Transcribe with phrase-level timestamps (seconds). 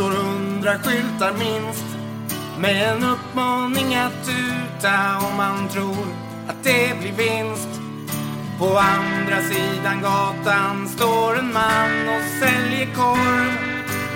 [0.00, 1.84] står hundra skyltar minst
[2.60, 6.06] med en uppmaning att tuta om man tror
[6.48, 7.68] att det blir vinst.
[8.58, 13.52] På andra sidan gatan står en man och säljer korv.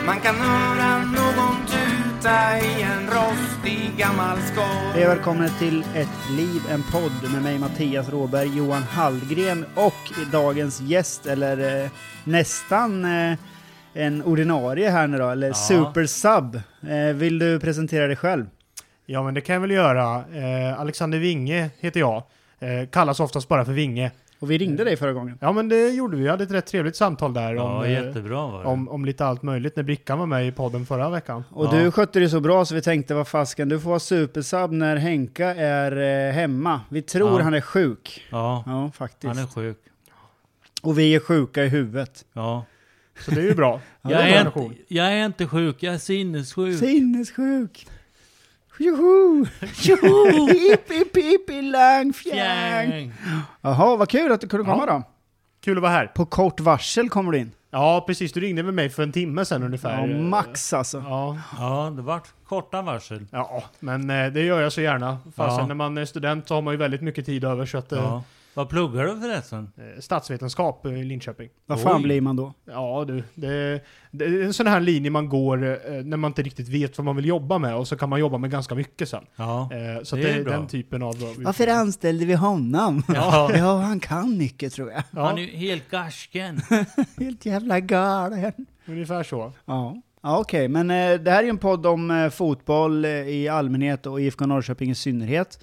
[0.07, 4.93] Man kan höra någon tuta i en rostig gammal skorv.
[4.95, 10.81] Hej välkomna till Ett liv, en podd med mig Mattias Råberg, Johan Hallgren och dagens
[10.81, 11.91] gäst, eller eh,
[12.25, 13.39] nästan eh,
[13.95, 16.61] en ordinarie här nu då, eller super sub.
[16.91, 18.47] Eh, vill du presentera dig själv?
[19.07, 20.25] Ja, men det kan jag väl göra.
[20.35, 22.23] Eh, Alexander Winge heter jag.
[22.59, 24.11] Eh, kallas oftast bara för Winge.
[24.39, 25.39] Och vi ringde dig förra gången.
[25.41, 26.23] Ja, men det gjorde vi.
[26.23, 28.69] Vi hade ett rätt trevligt samtal där Ja, om, jättebra var det.
[28.69, 31.45] om, om lite allt möjligt när Brickan var med i podden förra veckan.
[31.51, 31.71] Och Ja.
[31.71, 34.97] du skötte det så bra så vi tänkte, vad fasken, du får vara supersub när
[34.97, 36.81] Henka är hemma.
[36.89, 37.45] Vi tror Ja.
[37.45, 38.27] han är sjuk.
[38.31, 39.35] Ja, Ja, faktiskt.
[39.35, 39.79] han är sjuk.
[40.83, 42.25] Och vi är sjuka i huvudet.
[42.33, 42.65] Ja.
[43.21, 43.81] Så det är ju bra.
[44.03, 46.79] Ja, jag, är inte, jag är inte sjuk, jag är sinnessjuk.
[46.79, 47.87] Sinnessjuk!
[48.79, 49.47] Joho!
[49.83, 50.47] Joho!
[50.53, 52.89] Hipp, hipp, hipp, lang, fjang!
[52.91, 53.13] Fjäng.
[53.61, 54.93] Jaha, vad kul att du kunde komma Ja.
[54.93, 55.03] då.
[55.65, 56.07] Kul att vara här.
[56.07, 57.51] På kort varsel kommer du in.
[57.71, 58.33] Ja, precis.
[58.33, 60.07] Du ringde med mig för en timme sedan ungefär.
[60.09, 60.99] Ja, max alltså.
[61.09, 63.27] Ja, Ja, det vart korta varsel.
[63.31, 65.19] ja, men eh, det gör jag så gärna.
[65.37, 65.67] Fastän Ja.
[65.67, 67.67] när man är student så har man ju väldigt mycket tid över.
[67.67, 68.23] Så att, eh, Ja.
[68.55, 69.71] Vad pluggar du förresten?
[69.77, 71.49] eh, statsvetenskap i Linköping.
[71.67, 72.03] Vad fan Oj.
[72.03, 72.53] blir man då?
[72.65, 76.43] Ja du, det, det är en sån här linje man går eh, när man inte
[76.43, 79.09] riktigt vet vad man vill jobba med och så kan man jobba med ganska mycket
[79.09, 79.25] sen.
[79.37, 79.69] Ja.
[79.73, 80.53] Eh, så Det det, är det är bra.
[80.53, 81.15] den typen av...
[81.39, 83.03] Varför anställde vi honom?
[83.09, 83.51] Ja.
[83.57, 85.03] Ja, han kan mycket tror jag.
[85.11, 86.61] Ja, Han är ju helt garsken.
[87.19, 88.53] Helt jävla galen.
[88.87, 89.53] ungefär så.
[89.65, 90.69] Ja, ja okej.
[90.69, 94.21] Men eh, det här är ju en podd om eh, fotboll eh, i allmänhet och
[94.21, 95.59] IFK Norrköping i synnerhet.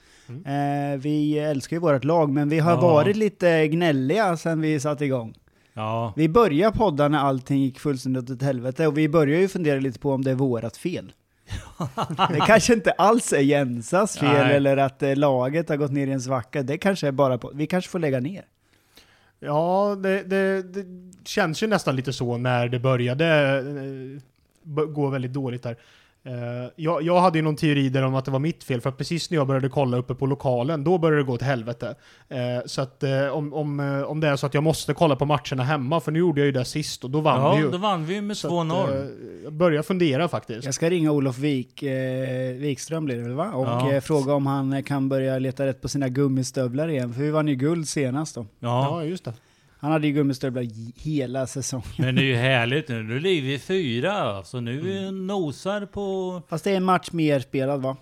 [0.45, 2.81] Eh, vi älskar ju vårt lag, men vi har Ja.
[2.81, 5.33] varit lite gnälliga sedan vi satte igång.
[5.73, 6.13] Ja.
[6.15, 9.99] Vi började podda när allting gick fullständigt åt helvete och vi började ju fundera lite
[9.99, 11.11] på om det är vårat fel.
[12.29, 14.55] det kanske inte alls är Jensas fel Nej.
[14.55, 16.63] eller att eh, laget har gått ner i en svacka.
[16.63, 18.45] Det kanske är bara på, vi kanske får lägga ner.
[19.39, 20.85] Ja, det, det, det
[21.25, 23.25] känns ju nästan lite så när det började
[24.65, 25.75] eh, b- gå väldigt dåligt där.
[26.23, 28.89] Eh, jag, jag hade ju någon teori där om att det var mitt fel, för
[28.89, 31.95] att precis när jag började kolla uppe på lokalen, då började det gå till helvete.
[32.29, 35.25] Eh, så att eh, om, om, om det är så att jag måste kolla på
[35.25, 37.71] matcherna hemma, för nu gjorde jag ju det sist och då vann vi Ja, ju.
[37.71, 38.99] då vann vi med Så att, 2-0.
[39.01, 39.05] eh,
[39.43, 40.65] jag börjar fundera faktiskt.
[40.65, 43.51] Jag ska ringa Olof Wik, eh, Wikström blir det väl va?
[43.53, 43.91] Och Ja.
[43.91, 47.47] eh, fråga om han kan börja leta rätt på sina gummistövlar igen, för vi vann
[47.47, 48.45] ju guld senast då.
[48.59, 48.87] Ja.
[48.89, 49.33] Ja, just det.
[49.81, 50.67] Han hade ju gummistövlar
[51.03, 51.87] hela säsongen.
[51.97, 53.03] Men det är ju härligt nu.
[53.03, 54.43] Nu ligger vi fyra.
[54.43, 56.41] Så nu vi nosar på...
[56.47, 57.97] Fast det är en match mer spelad va?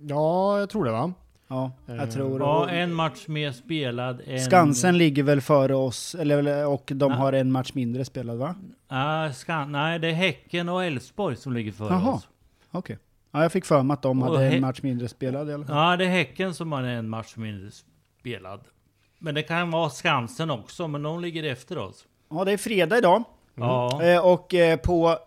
[0.00, 1.12] Ja, jag tror det va?
[1.48, 4.20] Ja, Eh, jag tror Ja, och en match mer spelad.
[4.26, 4.40] En...
[4.40, 7.18] Skansen ligger väl före oss, eller, och de Nej.
[7.20, 8.54] har en match mindre spelad va?
[8.88, 9.72] Ah, Skan...
[9.72, 12.12] Nej, det är Häcken och Elfsborg som ligger före Jaha.
[12.14, 12.28] oss.
[12.70, 12.98] Okej.
[13.32, 15.64] Ja, jag fick för mig att de Och hade en match mindre spelad i alla
[15.66, 15.76] fall.
[15.76, 17.70] Ja, det är Häcken som har en match mindre
[18.20, 18.60] spelad.
[19.24, 22.06] Men det kan vara Skansen också, men de ligger efter oss.
[22.28, 23.24] Ja, det är fredag idag.
[23.54, 24.02] Ja.
[24.02, 25.18] Eh, och eh, på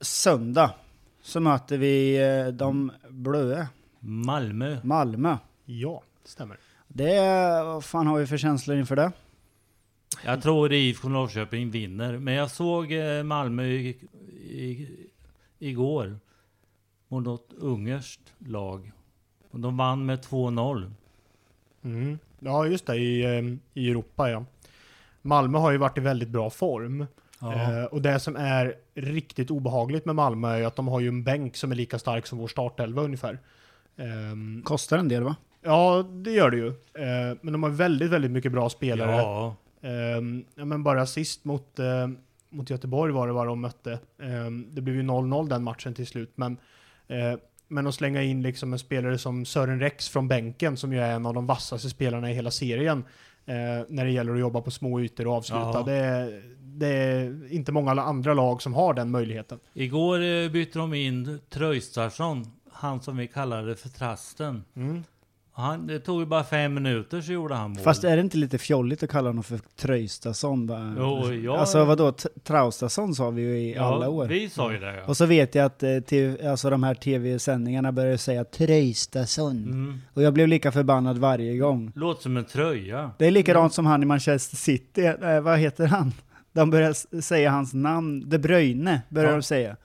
[0.00, 0.70] söndag
[1.22, 3.68] så möter vi eh, de blöa,
[4.00, 4.78] Malmö.
[4.82, 5.36] Malmö.
[5.64, 6.56] Ja, det stämmer.
[6.88, 7.20] Det,
[7.64, 9.12] vad fan har vi för känslor inför det?
[10.24, 12.18] Jag tror IFK Norrköping vinner.
[12.18, 12.92] Men jag såg
[13.24, 13.88] Malmö i,
[14.50, 14.88] i,
[15.58, 16.18] igår.
[17.08, 18.92] Mot något ungerskt lag.
[19.50, 20.92] Och de vann med 2-0.
[21.82, 22.18] Mm.
[22.46, 22.96] Ja, just det.
[22.96, 24.44] I, eh, I Europa, ja.
[25.22, 27.06] Malmö har ju varit i väldigt bra form.
[27.42, 31.24] Eh, och det som är riktigt obehagligt med Malmö är att de har ju en
[31.24, 33.38] bänk som är lika stark som vår startelva ungefär.
[33.96, 35.36] Ehm, Kostar en del va?
[35.66, 36.68] ja, det gör det ju.
[36.68, 39.16] Eh, men de har väldigt, väldigt mycket bra spelare.
[39.16, 39.56] Ja.
[39.80, 42.08] Ehm, ja, men bara sist mot, eh,
[42.50, 43.98] mot Göteborg var det vad de mötte.
[44.22, 46.56] Ehm, det blev ju 0-0 den matchen till slut, men
[47.08, 47.38] eh,
[47.68, 51.14] men att slänga in liksom en spelare som Sören Rex från bänken, som ju är
[51.14, 53.04] en av de vassaste spelarna i hela serien,
[53.46, 53.54] eh,
[53.88, 55.82] när det gäller att jobba på små ytor och avsluta.
[55.82, 59.58] Det, är, det är inte många andra lag som har den möjligheten.
[59.72, 62.52] Igår eh, bytte de in Tröjstarsson.
[62.72, 64.64] Han som vi kallade för Trasten.
[64.76, 65.04] Mm.
[65.58, 67.78] Han, det tog ju bara fem minuter så gjorde han mål.
[67.82, 70.66] Fast är det inte lite fjolligt att kalla honom för Tröjstason?
[70.66, 70.94] bara?
[70.98, 71.56] Jo, ja.
[71.58, 72.12] Alltså vadå,
[72.44, 74.26] Traustason sa vi ju i ja, alla år.
[74.26, 75.02] Vi sa ju det ja.
[75.06, 79.56] Och så vet jag att eh, TV, alltså de här tv-sändningarna börjar säga Tröjstason.
[79.64, 79.98] Mm.
[80.14, 81.92] Och jag blev lika förbannad varje gång.
[81.94, 83.10] Låter som en tröja.
[83.18, 86.12] Det är likadant som han i Manchester City, eh, vad heter han?
[86.52, 89.36] De börjar säga hans namn, De Bruyne börjar Ja.
[89.36, 89.76] de säga.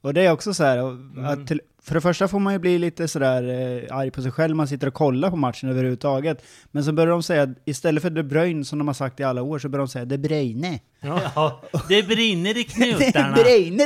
[0.00, 1.46] Och det är också så här, Mm.
[1.86, 3.42] För det första får man ju bli lite sådär
[3.88, 6.44] eh, arg på sig själv, man sitter och kollar på matchen överhuvudtaget.
[6.70, 9.42] Men så börjar de säga, istället för De Bruyne som de har sagt i alla
[9.42, 10.80] år, så börjar de säga De Bruyne.
[11.00, 13.36] Ja, det brinner i knutarna.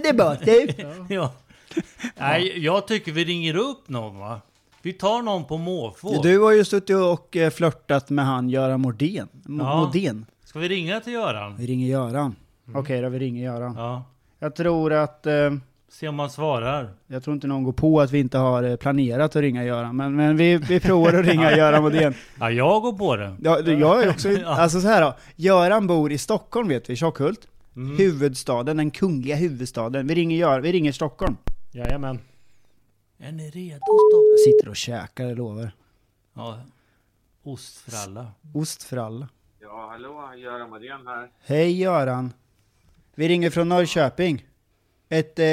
[0.02, 0.68] Det bara, du!
[1.08, 1.32] ja.
[2.18, 4.40] Nej, jag tycker vi ringer upp någon va?
[4.82, 6.22] Vi tar någon på måfå.
[6.22, 9.28] Du har ju suttit och eh, flörtat med han Göran Mordén.
[9.48, 9.76] M- Ja.
[9.84, 10.26] Modén.
[10.44, 11.56] Ska vi ringa till Göran?
[11.56, 12.36] Vi ringer Göran.
[12.74, 13.74] Okej då, vi ringer Göran.
[13.76, 14.04] Ja.
[14.38, 15.26] Jag tror att...
[15.26, 15.50] Eh,
[15.92, 16.94] Se om han svarar.
[17.06, 19.96] jag tror inte någon går på att vi inte har eh, planerat att ringa Göran.
[19.96, 22.14] Men, men vi, vi provar att ringa Göran Modén.
[22.40, 23.36] Ja, jag går på det.
[23.42, 24.28] Ja, jag är också...
[24.46, 25.14] Alltså så här då.
[25.36, 27.48] Göran bor i Stockholm vet vi, Tjockhult.
[27.76, 27.96] Mm.
[27.96, 30.06] Huvudstaden, den kungliga huvudstaden.
[30.06, 31.36] Vi ringer, Gör, vi ringer Stockholm.
[31.72, 32.18] Jajamän.
[33.18, 34.24] Är ni redo då?
[34.32, 35.72] Jag sitter och käkar, jag lovar.
[36.34, 36.60] Ja.
[37.42, 38.26] Ostfralla.
[38.54, 39.28] Ost för alla.
[39.60, 41.30] Ja, hallå, Göran Modén här.
[41.46, 42.32] Hej Göran.
[43.14, 44.44] Vi ringer från Norrköping.
[45.12, 45.46] Ett eh,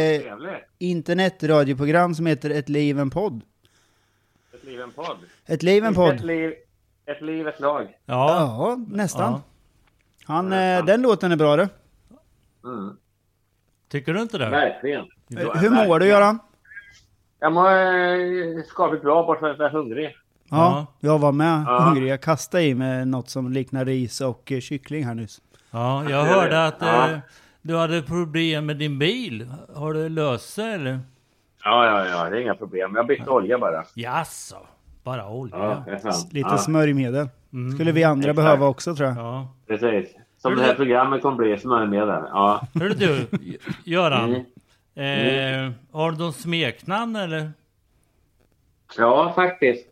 [0.78, 3.42] internetradioprogram som heter Ett liv en podd.
[4.54, 5.18] Ett liv, en podd.
[5.46, 6.22] Ett liv en Ett podd.
[6.26, 6.54] liv,
[7.06, 7.84] ett liv, ett lag.
[8.06, 8.38] Ja.
[8.40, 9.32] Ja, nästan.
[9.34, 9.42] ja.
[10.26, 11.68] Han, eh, den låten är bra du.
[12.64, 12.98] Mm.
[13.90, 14.50] Tycker du inte det?
[14.50, 15.02] Verkligen.
[15.38, 16.40] Eh, Hur mår du Göran?
[17.40, 20.16] Jag mår eh, skapligt bra, bortsett från att jag är hungrig.
[20.50, 21.80] Ja, jag var med Ja.
[21.80, 22.08] hungrig.
[22.12, 25.42] Jag kastade i mig något som liknar ris och eh, kyckling här nyss.
[25.72, 27.10] Ja, jag hörde att Ja.
[27.12, 27.18] eh,
[27.68, 29.48] du hade problem med din bil.
[29.76, 31.00] Har det löst sig eller?
[31.64, 32.92] Ja, ja, ja, det är inga problem.
[32.96, 33.84] Jag har bytt olja bara.
[33.96, 34.58] Jaså?
[35.04, 35.56] Bara olja?
[35.58, 36.34] Ja, det.
[36.34, 37.30] Lite ja, smörjmedel.
[37.54, 37.72] Mm.
[37.76, 38.36] Skulle vi andra Exakt.
[38.46, 39.18] behöva också tror jag.
[39.18, 39.48] Ja.
[39.68, 40.16] precis.
[40.38, 42.24] Som Hur det här det- programmet kommer bli, smörjmedel.
[42.30, 42.62] Ja.
[42.74, 43.28] Hörru du,
[43.84, 44.44] Göran.
[44.96, 45.66] Mm.
[45.66, 47.52] Eh, har du någon smeknamn eller?
[48.98, 49.88] ja, faktiskt.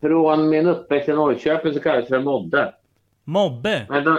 [0.00, 2.74] Från min uppväxt i Norrköping så kallades det för Modde.
[3.24, 3.86] Mobbe?
[3.88, 4.18] Men de,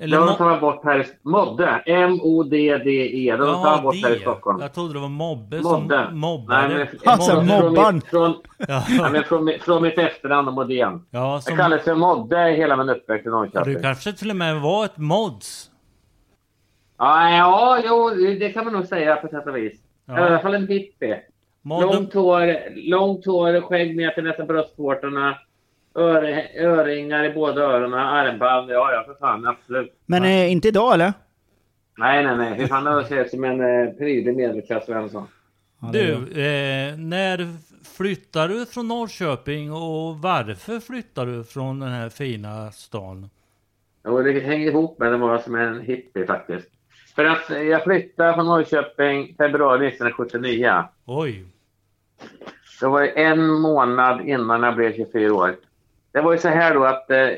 [0.00, 1.04] Eller de tar bort här i...
[1.22, 1.82] Modde.
[1.86, 3.36] M-O-D-D-E.
[3.36, 4.20] De tar Jaha, bort här i det.
[4.20, 4.60] Stockholm.
[4.60, 6.08] Jag trodde det var mobbe Modde.
[6.08, 6.68] som mobbade.
[6.68, 8.00] Nej, men, Alltså, från- mobbarn.
[8.00, 8.34] Från, från,
[8.68, 11.06] Ja, ja, men från, från mitt efternamn och Modén.
[11.10, 13.74] ja Jag som, kallades för Modde i hela min uppväxt i ja, Norrköping.
[13.74, 15.70] du kanske till och med var ett mods?
[16.98, 18.10] Ja, ja, jo,
[18.40, 19.80] det kan man nog säga på sätt och vis.
[20.06, 20.18] Ja.
[20.18, 21.20] I alla fall en hippie.
[21.62, 22.54] Modde, Långt hår,
[22.90, 25.38] långt hår, skägg ner till nästan bröstvårtorna.
[25.94, 28.70] Öre, öringar i båda öronen, armband.
[28.70, 29.92] Ja, ja, för fan, absolut.
[30.06, 31.12] Men eh, inte idag eller?
[31.98, 32.54] Nej, nej, nej.
[32.54, 35.26] Hur fan jag ser ut som en eh, prydlig medelklassvensson.
[35.80, 37.46] Ja, det du, eh, när
[37.96, 43.30] flyttar du från Norrköping och varför flyttar du från den här fina stan?
[44.04, 46.68] Och det hänger ihop med att vara som en hippie faktiskt.
[47.14, 50.84] För att eh, jag flyttade från Norrköping februari 1979.
[51.06, 51.44] Oj,
[52.80, 55.56] Det var en månad innan jag blev 24 år.
[56.18, 57.28] Det var ju så här då att eh,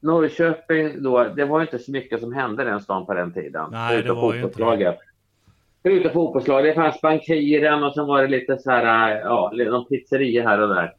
[0.00, 3.68] Norrköping då, det var inte så mycket som hände den stan på den tiden.
[3.70, 4.96] Nej, det var ju inte.
[5.82, 6.74] Förutom fotbollslaget.
[6.74, 10.60] Det fanns bankiren och sen var det lite så här, eh, ja, någon pizzeria här
[10.60, 10.94] och där.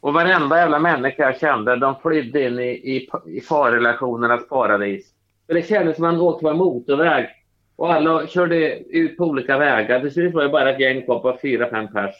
[0.00, 5.12] Och varenda jävla människa jag kände, de flydde in i, i, i parrelationernas paradis.
[5.46, 7.28] För det kändes som man åkte på en motorväg.
[7.76, 10.00] Och alla körde ut på olika vägar.
[10.00, 12.14] Till slut var det bara ett gäng kvar på fyra, fem pers.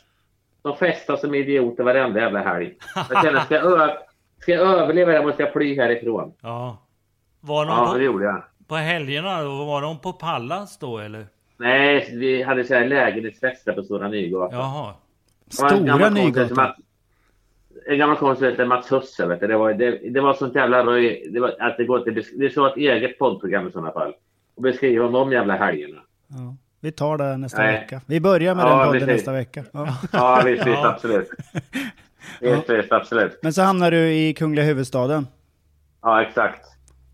[0.62, 2.74] De festade som idioter varenda jävla helg.
[3.10, 3.90] Jag kände, ska jag,
[4.40, 6.32] ska jag överleva det måste jag fly härifrån.
[6.42, 6.78] ja.
[7.40, 8.42] Var de Ja, det på, gjorde jag.
[8.68, 9.64] på helgerna då?
[9.64, 11.26] Var de på Pallas då eller?
[11.56, 14.58] Nej, vi hade så här lägenhetsfester på Stora Nygatan.
[14.58, 14.94] Jaha.
[15.44, 16.56] Det Stora Nygatan.
[16.56, 16.76] Mats-
[17.86, 19.26] En gammal kompis som hette Mats Husse.
[19.26, 19.46] Vet du.
[19.46, 21.28] Det, var, det, det var sånt jävla röj.
[21.32, 24.14] Det, var, att det, går besk- det är så ett eget poddprogram i sådana fall.
[24.56, 26.00] Och beskriva om de jävla helgerna.
[26.28, 26.56] Ja.
[26.80, 27.72] Vi tar det nästa Nej.
[27.80, 28.00] vecka.
[28.06, 29.14] Vi börjar med Ja, den podden precis.
[29.16, 29.64] nästa vecka.
[29.72, 29.88] Ja.
[30.12, 30.88] Ja, visst, visst, Ja.
[30.88, 31.28] absolut.
[32.40, 33.38] Visst, visst, absolut.
[33.42, 35.26] Men så hamnar du i kungliga huvudstaden.
[36.02, 36.60] Ja, exakt.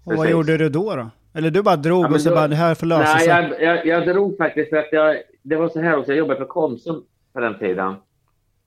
[0.04, 1.10] Och vad gjorde du då då?
[1.34, 3.28] Eller du bara drog Ja, och så då- bara det här får lösa Nej, sig.
[3.28, 6.38] jag, jag, jag drog faktiskt för att jag, det var så här också, jag jobbade
[6.38, 7.94] för Konsum på den tiden.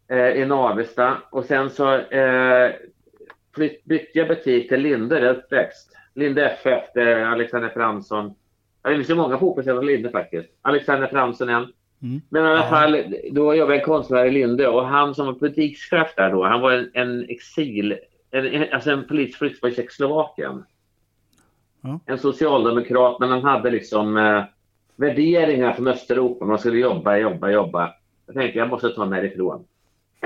[0.09, 1.17] Eh, I Navesta.
[1.29, 2.71] Och sen så eh,
[3.55, 5.93] flytt, bytte jag butik till Linde, där uppväxt.
[6.15, 8.33] Linde FF, där Alexander Fransson.
[8.83, 10.49] Jag finns ju många fotbollsspelare från Linde faktiskt.
[10.61, 11.67] Alexander Fransson en.
[12.01, 12.21] Mm.
[12.29, 15.33] Men i alla fall, då jobbade jag en konstnär i Linde och han som var
[15.33, 17.97] butikschef där då, han var en, en exil,
[18.31, 20.63] en, alltså en politisk flykt från Tjeckoslovakien.
[21.81, 21.99] Ja.
[22.05, 24.43] En socialdemokrat, men han hade liksom eh,
[24.95, 26.45] värderingar från Östeuropa.
[26.45, 27.93] Man skulle jobba, jobba, jobba.
[28.25, 29.65] Jag tänkte jag måste ta mig ifrån.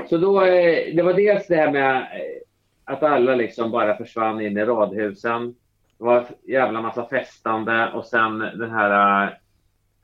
[0.08, 2.42] Så då, eh, det var dels det här med eh,
[2.84, 5.54] att alla liksom bara försvann in i radhusen.
[5.98, 9.32] Det var en jävla massa festande och sen den här uh,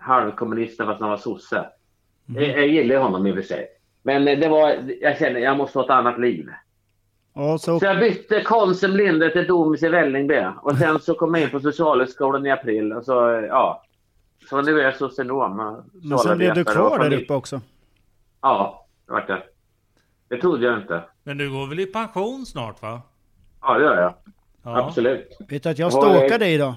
[0.09, 1.67] halvkommunisten fast han var sosse.
[2.27, 3.67] Jag, jag gillar honom i och för sig.
[4.03, 6.49] Men eh, det var, jag kände jag måste ha ett annat liv.
[7.61, 10.45] Så, Så jag bytte Konsum Linde till Domus i Vällingby.
[10.63, 12.93] Och sen så kom jag in på Socialhögskolan i april.
[12.93, 13.83] Och så, eh, ja.
[14.51, 15.83] Så nu är jag socionom.
[15.93, 17.61] men sen blev du kvar där uppe också.
[18.41, 19.43] Ja, det vart det.
[20.29, 21.03] Det trodde jag inte.
[21.23, 23.03] Men du går väl i pension snart va?
[23.63, 24.15] Ja, det gör jag.
[24.63, 24.87] Ja.
[24.87, 25.37] Absolut.
[25.49, 25.93] Vet du att jag
[26.31, 26.75] det- dig idag?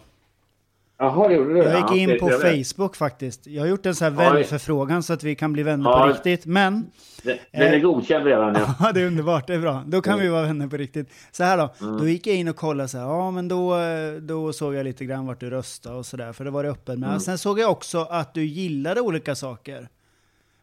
[1.01, 1.59] Jaha, gjorde du?
[1.59, 3.47] Jag gick in på Facebook faktiskt.
[3.47, 6.45] Jag har gjort en sån här vänförfrågan så att vi kan bli vänner på riktigt.
[6.45, 6.91] Men,
[7.23, 7.37] Den
[7.73, 9.83] är godkänd redan ja det är underbart, det är bra.
[9.87, 11.09] Då kan vi vara vänner på riktigt.
[11.31, 11.97] Så här då, Mm.
[11.97, 14.83] då gick jag in och kollade så här, ja men då, eh, då såg jag
[14.83, 17.09] lite grann vart du röstade och sådär, för det var det öppen med.
[17.09, 17.19] Mm.
[17.19, 19.87] Sen såg jag också att du gillade olika saker.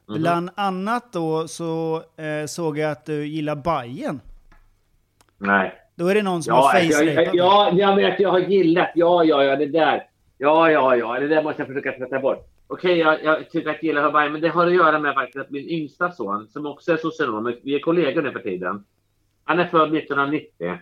[0.08, 0.20] Mhm.
[0.20, 4.20] Bland annat då så eh, såg jag att du gillar Bajen.
[5.38, 5.74] Nej.
[5.94, 8.90] Då är det någon som Ja, har jag, face ja, jag vet, jag har gillat.
[8.94, 10.02] Ja, ja, ja, det där.
[10.38, 12.46] Ja, ja, ja, det där måste jag försöka tvätta bort.
[12.66, 15.50] Okej, jag, jag tycker att gilla Hawaii, men det har att göra med faktiskt att
[15.50, 18.84] min yngsta son, som också är socionom, vi är kollegor nu för tiden.
[19.44, 20.78] Han är född 1990.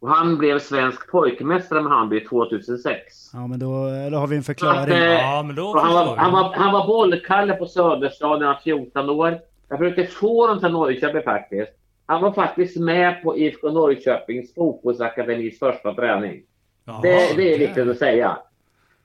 [0.00, 3.30] Och han blev svensk pojkmästare med Hammarby 2006.
[3.32, 3.68] Ja men då,
[4.10, 4.94] då har vi en Så att, förklaring.
[4.94, 6.42] eh, Ja, men då han, var, han, jag.
[6.42, 9.38] var, han var bollkalle på Söderstad när han var 14 år.
[9.68, 11.72] Jag försökte få honom till Norrköping faktiskt.
[12.06, 16.42] Han var faktiskt med på IFK Norrköpings fotbollsakademis första träning.
[16.84, 18.38] Jaha, Det, det är viktigt att säga.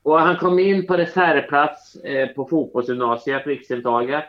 [0.03, 4.25] Och han kom in på reservplats eh, på fotbollsgymnasiet, riksintaget.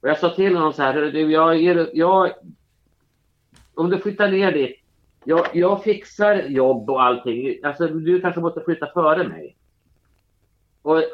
[0.00, 1.60] Och jag sa till honom så här, du, jag,
[1.94, 2.30] jag,
[3.74, 4.80] om du flyttar ner dit,
[5.24, 7.56] jag, jag fixar jobb och allting.
[7.62, 9.56] Alltså, du kanske måste flytta före mig.
[10.82, 11.04] Och, och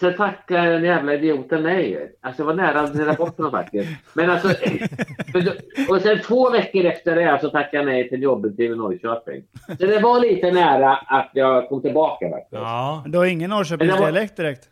[0.00, 2.12] sen tackade den jävla idioten nej.
[2.20, 3.88] Alltså jag var nära att dela bort honom faktiskt.
[4.14, 4.48] Men alltså,
[5.88, 9.42] och sen två veckor efter det så tackade jag nej till jobbintervju i Norrköping.
[9.66, 12.52] Så det var lite nära att jag kom tillbaka faktiskt.
[12.52, 14.68] Ja, Du har ingen Norrköpingsdialekt direkt?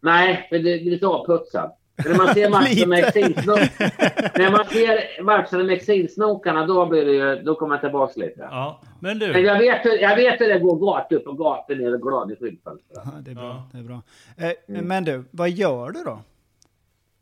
[0.00, 1.72] Nej, för det är lite avputsad.
[1.96, 3.90] Men När man ser matchen med exilsnokarna,
[4.38, 8.48] när man ser matchen med exilsnokarna då, blir det, ju- då kommer jag tillbaka lite.
[8.50, 8.80] ja.
[9.00, 9.40] Men Men du.
[9.40, 12.32] jag vet, hur- jag vet hur det går gata upp och gata ner och glad
[12.32, 12.98] i skyltfönstret.
[13.20, 13.44] Det är bra.
[13.44, 13.62] Ja.
[13.72, 14.02] Det är bra.
[14.36, 14.88] Eh, Mm.
[14.88, 16.18] Men du, vad gör du då?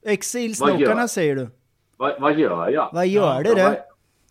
[0.05, 1.49] Exilsnokarna säger du.
[1.97, 2.91] Vad, vad gör jag?
[2.93, 3.77] Vad gör Ja, du vad,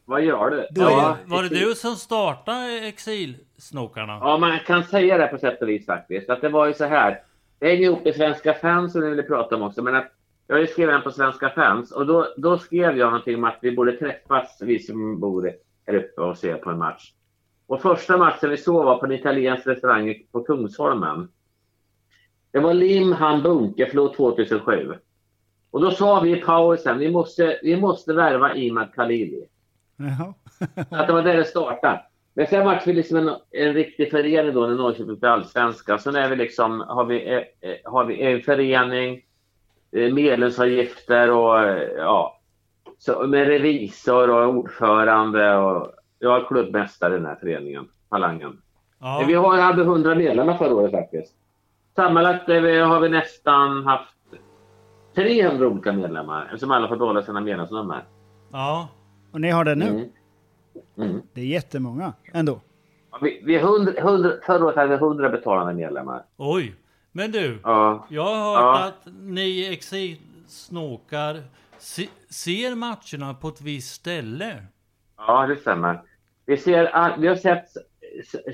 [0.06, 0.60] vad gör du?
[0.60, 4.18] Är Ja, det, var det du som startade exilsnokarna?
[4.22, 6.30] Ja, man kan säga det på sätt och vis faktiskt.
[6.30, 7.22] Att det var ju så här.
[7.60, 9.82] Det hänger ihop med Svenska fans som vi ville prata om också.
[9.82, 10.08] Men att
[10.52, 13.44] jag har ju skrivit en på Svenska fans och då, då skrev jag någonting om
[13.44, 15.52] att vi borde träffas, vi som bor
[15.88, 17.14] här uppe och se på en match.
[17.68, 21.28] Och första matchen vi såg var på en italiensk restaurang på Kungsholmen.
[22.52, 24.94] Det var Limhamn Bunkeflo 2007.
[25.72, 29.46] Och då sa vi i pausen, vi måste, vi måste värva Imad Khalili.
[29.98, 30.34] Jaha.
[30.90, 32.02] Så att det var där det startade.
[32.34, 35.98] Men sen vart vi liksom en, en riktig förening då när Norrköping blev allsvenska.
[35.98, 39.22] Sen är vi liksom, har vi, eh, eh, har vi en förening,
[39.92, 42.40] medlemsavgifter och eh, ja,
[42.98, 48.62] så med revisor och ordförande och jag är klubbmästare i den här föreningen, Falangen.
[49.00, 51.36] Ja, Vi har, hade 100 medlemmar förra året faktiskt.
[51.96, 54.16] Sammanlagt har vi nästan haft
[55.16, 58.04] 300 olika medlemmar eftersom alla får behålla sina medlemsnummer.
[58.52, 58.88] ja.
[59.34, 59.88] Och ni har det nu?
[59.88, 60.10] Mm.
[60.98, 61.22] Mm.
[61.34, 62.60] Det är jättemånga ändå.
[63.22, 66.24] Vi, vi är 100, 100, förra året hade vi 100 betalande medlemmar.
[66.38, 66.76] Oj.
[67.12, 67.60] Men du.
[67.64, 68.06] Ja.
[68.10, 68.86] Jag har hört Ja.
[68.88, 71.42] att ni exilsnokar
[71.78, 74.64] se, ser matcherna på ett visst ställe.
[75.18, 76.02] ja, det stämmer.
[76.46, 77.66] Vi, ser, vi har sett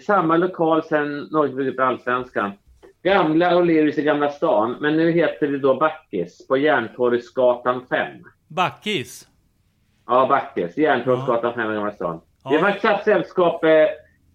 [0.05, 2.51] samma lokal sedan Norrköping blev allsvenskan.
[3.03, 8.07] Gamla O'Learys i Gamla stan, men nu heter det då Backis på Järntorgsgatan 5.
[8.47, 9.27] Backis.
[10.07, 10.77] Ja, Backis.
[10.77, 12.21] Järntorgsgatan 5 i Gamla stan.
[12.43, 12.49] Ja.
[12.49, 13.61] Har faktiskt haft sällskap.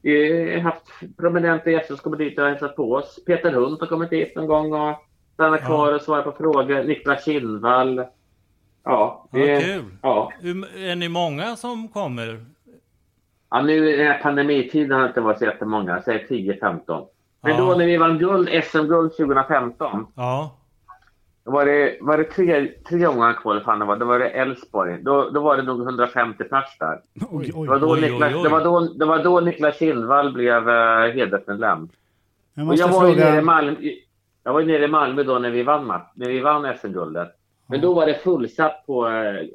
[0.04, 3.18] Eh, vi har haft prominenta gäster som kommit dit och hälsat på oss.
[3.26, 4.96] Peter Hunt har kommit dit någon gång och
[5.34, 5.66] stannat Ja.
[5.66, 6.84] kvar och svarat på frågor.
[6.84, 7.96] Niklas Kindvall.
[7.96, 8.06] Ja,
[8.84, 9.84] Ja, vi, kul.
[10.02, 10.32] ja.
[10.76, 12.44] Är ni många som kommer?
[13.50, 16.02] ja, nu i den här pandemitiden har det inte varit så jättemånga.
[16.02, 17.06] Säg 10-15.
[17.42, 17.58] Men Ja.
[17.58, 20.06] då när vi vann guld, SM-guld 2015.
[20.16, 20.56] Ja.
[21.44, 23.96] Var det, var det tre, tre omgångar kvar, fan det var.
[23.96, 25.02] Då var det Elfsborg.
[25.02, 27.00] Då, då var det nog 150 pers där.
[27.30, 27.68] Oj, Det oj.
[27.68, 28.42] var då, Oj, Niklas.
[28.42, 31.88] Det var då, det var då Niklas Kindvall blev uh, hedersmedlem.
[32.54, 33.42] Jag Och jag var ju nere i fråga.
[33.42, 33.76] Malmö,
[34.44, 37.28] jag var nere i Malmö då när vi vann, när vi vann SM-guldet.
[37.66, 39.12] Men då var det fullsatt på uh,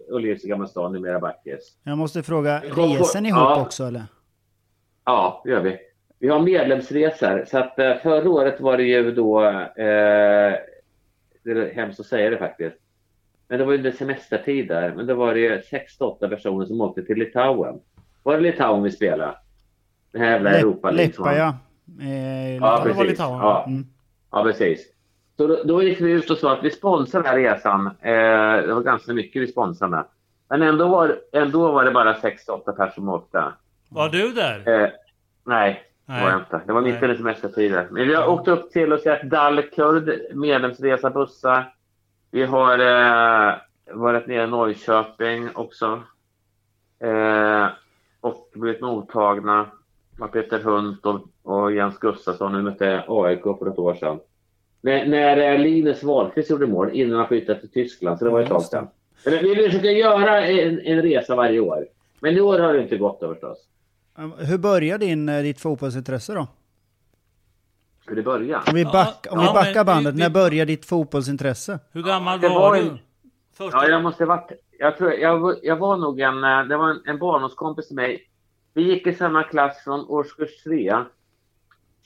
[0.10, 1.64] Ulleris i Gamla stan, numera Backes.
[1.84, 3.62] Jag måste fråga, reser ni ihop ja.
[3.62, 4.04] också eller?
[5.06, 5.78] Ja, det gör vi.
[6.20, 7.46] Vi har medlemsresor.
[7.48, 10.54] Så att eh, förra året var det ju då, eh,
[11.54, 12.76] det är hemskt att säga det faktiskt.
[13.48, 14.94] Men det var ju under semestertid där.
[14.96, 15.62] Men då var det ju
[16.00, 17.80] 6-8 personer som åkte till Litauen.
[18.24, 19.36] Var det Litauen vi spelade?
[20.12, 21.26] Det här jävla Europa liksom.
[21.26, 21.58] Leppa ja.
[22.06, 23.04] Eh, Ja, precis.
[23.04, 23.40] Litauen.
[23.40, 23.86] Ja, Mm.
[24.32, 24.94] ja precis.
[25.38, 27.88] Så då, då gick vi ut och sa att vi sponsrar den här resan.
[27.88, 30.06] Eh, det var ganska mycket vi sponsrade.
[30.50, 33.44] Men ändå var, ändå var det bara 6-8 personer som åkte.
[33.90, 34.84] Var du där?
[34.84, 34.90] Eh,
[35.46, 36.24] nej, Nej.
[36.24, 36.62] var jag inte.
[36.66, 37.86] Det var mitt under semestertiden.
[37.92, 41.74] Men vi har åkt upp till och sett Dalkurd, medlemsresa bussar.
[42.32, 43.56] Vi har eh,
[43.94, 46.04] varit nere i Norrköping också.
[47.00, 47.68] Eh,
[48.22, 49.66] och blivit mottagna
[50.20, 52.54] av Peter Hunt och, och Jens Gustafsson.
[52.54, 54.20] Nu mötte AIK för ett år sedan.
[54.82, 58.42] När, när eh, Linus Wahlqvist gjorde mål innan han flyttade till Tyskland, så det var
[58.42, 58.88] ett tag sedan.
[59.26, 61.88] Vi försöker göra en, en resa varje år.
[62.20, 63.58] Men i år har det inte gått då förstås.
[64.38, 66.48] Hur började din, eh, ditt fotbollsintresse då?
[68.08, 68.64] Hur det började.
[68.68, 71.80] Om vi, Ja, back, om vi ja, backar bandet, vi- när började ditt fotbollsintresse?
[71.92, 72.82] Hur gammal det var, var du?
[72.82, 72.98] en-.
[73.60, 74.52] Ja, jag måste varit...
[74.80, 76.44] Jag, tror, jag, var- jag var nog en...
[76.44, 78.30] eh, Det var en, en barndomskompis till mig.
[78.74, 80.96] Vi gick i samma klass från årskurs tre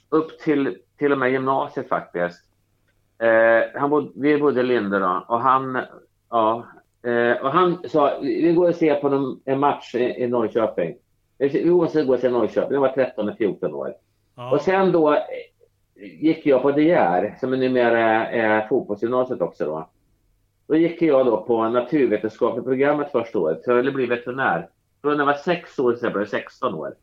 [0.08, 2.44] upp till till och med gymnasiet faktiskt.
[3.18, 5.80] Eh, han bod, vi bodde i Linde då och han...
[6.30, 6.66] Ja,
[7.02, 10.94] eh, och han sa vi går och ser på en match i, i Norrköping.
[11.48, 12.74] Vi måste gå och se Norrköping.
[12.74, 13.94] Jag var 13-14 år.
[14.36, 14.50] Ja.
[14.50, 15.18] Och sen då eh,
[16.20, 19.88] gick jag på DR, som är numera är fotbollsgymnasiet också då.
[20.66, 24.68] Då gick jag då på naturvetenskapliga programmet första året, så jag ville bli veterinär.
[25.00, 26.94] Från när jag var sex år till jag blev 16 år.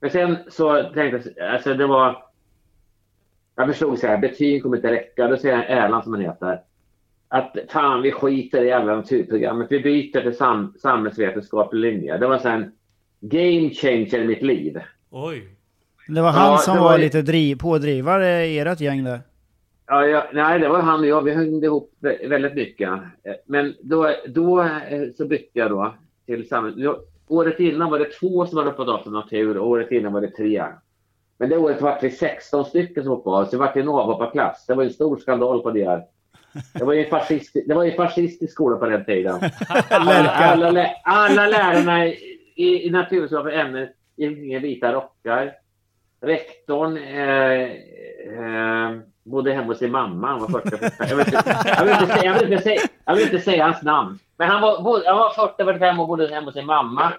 [0.00, 2.24] Men sen så tänkte jag, alltså det var...
[3.56, 5.28] Jag förstod så här, betyg kommer inte räcka.
[5.28, 6.60] Då säger jag Erland som han heter.
[7.28, 9.66] Att fan vi skiter i jävla naturprogrammet.
[9.70, 12.18] Vi byter till sam samhällsvetenskaplig linje.
[12.18, 12.72] Det var så här en
[13.28, 14.80] game changer i mitt liv.
[15.10, 15.48] Oj.
[16.08, 19.20] Det var Ja, han som det var, var- lite driv, pådrivare i ert gäng där.
[19.86, 21.22] Ja, ja, nej, det var han och jag.
[21.22, 22.88] Vi hängde ihop vä- väldigt mycket.
[22.88, 25.94] Eh, Men då, då eh, så bytte jag då
[26.26, 26.78] till samhället.
[26.78, 26.96] Ja,
[27.28, 30.20] Året innan var det två som hade hoppat av från natur och året innan var
[30.20, 30.64] det tre.
[31.38, 34.66] Men det året var vi 16 stycken som hoppade av, så det var en avhopparklass.
[34.66, 36.02] Det var en stor skandal på det här.
[36.78, 39.34] Det var ju en fascist, det var ju en fascistisk skola på den tiden.
[39.90, 42.12] Alla, alla, alla lärarna
[42.54, 45.52] i, i, naturvetenskapliga ämnen gick vita rockar.
[46.20, 47.62] Rektorn eh,
[48.38, 50.28] eh, bodde hemma hos sin mamma.
[50.28, 53.40] Han var 40 jag vill, inte, jag, vill säga, jag, vill säga, jag vill inte
[53.40, 54.18] säga hans namn.
[54.36, 57.12] Men han var, han var 40-45 och bodde hemma hos sin mamma.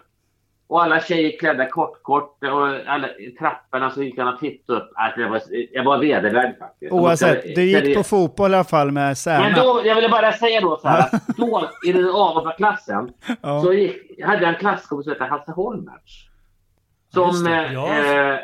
[0.67, 3.08] Och alla tjejer klädda kort, kort och alla,
[3.39, 4.91] trapporna så gick han och tittade upp.
[4.95, 6.91] Alltså, jag, var, jag var vedervärd faktiskt.
[6.91, 9.63] Oavsett, du gick på fotboll i alla fall med Men Särna.
[9.63, 13.62] då, jag ville bara säga då så här, att då i den avhopparklassen Ja.
[13.62, 16.13] så gick, hade jag en klasskompis som hette Hasse Holmertz.
[17.13, 17.88] Som, ja.
[17.99, 18.39] eh,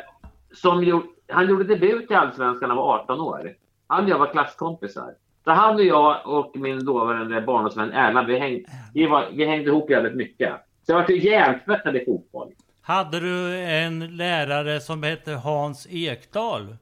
[0.54, 3.52] som gjorde, han gjorde debut i Allsvenskan när han var 18 år.
[3.86, 5.10] Han och jag var klasskompisar.
[5.44, 9.70] Så han och jag och min dåvarande barndomsvän Erland, vi, häng, vi, var, vi hängde
[9.70, 10.52] ihop jävligt mycket.
[10.86, 12.52] Så jag var ju hjärntvättad i fotboll.
[12.82, 16.76] Hade du en lärare som hette Hans Ekdahl?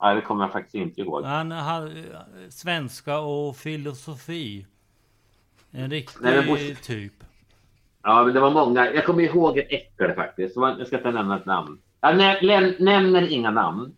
[0.00, 1.24] Ja, det kommer jag faktiskt inte ihåg.
[1.24, 1.92] Han hade
[2.50, 4.66] svenska och filosofi.
[5.70, 7.12] En riktig Nej, Bosse- typ.
[8.02, 8.92] Ja, men det var många.
[8.92, 10.56] Jag kommer ihåg ett äckel faktiskt.
[10.56, 11.78] Jag ska inte nämna ett namn.
[12.00, 13.96] Jag nä nämner inga namn.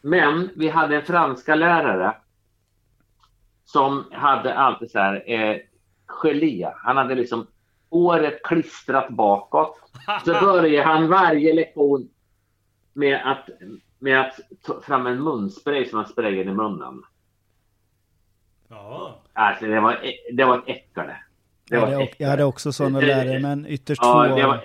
[0.00, 2.16] Men vi hade en franska lärare
[3.64, 5.56] som hade alltid så här eh,
[6.06, 6.68] gelé.
[6.76, 7.46] Han hade liksom
[7.92, 9.76] året klistrat bakåt.
[10.24, 12.08] Så började han varje lektion
[12.92, 13.48] med att,
[13.98, 17.02] med att ta fram en munspray som han sprayade i munnen.
[18.68, 19.20] Ja.
[19.32, 19.98] Alltså det var,
[20.32, 21.06] det var ett äckel.
[21.06, 21.16] Det
[21.74, 22.46] Jag var hade, också- jag hade äckel.
[22.48, 24.36] också sådana lärare, men ytterst Ja, få.
[24.36, 24.60] det var,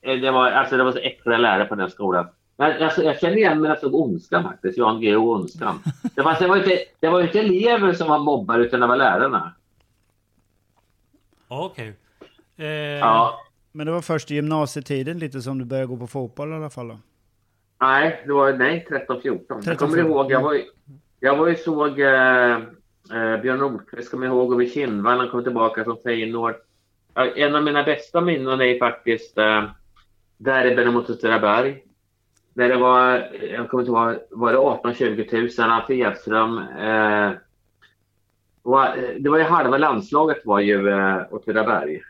[0.00, 2.26] eh, det var, alltså, det var så äckliga lärare på den skolan.
[2.56, 5.82] Men, alltså, jag känner igen mig när jag såg Ondskan faktiskt, Jan Guillou och Ondskan.
[6.14, 8.96] Det var, det, var inte, det var inte elever som var mobbare utan det var
[8.96, 9.52] lärarna.
[11.48, 11.96] Okej.
[12.58, 12.66] Eh,
[12.98, 13.40] Ja.
[13.72, 16.70] Men det var först i gymnasietiden lite som du började gå på fotboll i alla
[16.70, 16.98] fall då.
[17.80, 19.62] Nej, det var nej, 13-14.
[19.64, 20.64] Jag kommer 13-14, ihåg, jag var, ju-
[21.20, 25.44] jag var ju såg eh, eh, Björn Nordqvist, kommer ihåg, och vid Kindvall, han kom
[25.44, 26.54] tillbaka från Feyenoord.
[27.36, 29.64] En av mina bästa minnen är faktiskt eh,
[30.36, 31.82] derbyn mot Åtvidaberg.
[32.54, 36.58] Där det var, jag kommer inte ihåg, var det 18-20 tusen, Affe Edström.
[36.58, 37.32] Eh, eh,
[39.18, 42.00] det var ju halva landslaget var ju eh, Åtvidaberg.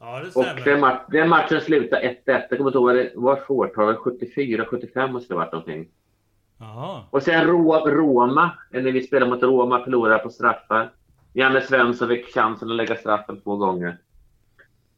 [0.00, 2.14] Ja, det Och den, ma- den matchen slutade 1-1.
[2.26, 5.52] Jag kommer inte ihåg vad det var för årtal, 74, 75 måste det ha varit
[5.52, 5.88] någonting.
[6.58, 7.02] Jaha.
[7.10, 10.90] Och sen Roma, när vi spelade mot Roma, förlorade på straffar.
[11.32, 13.98] Janne Svensson fick chansen att lägga straffen två gånger.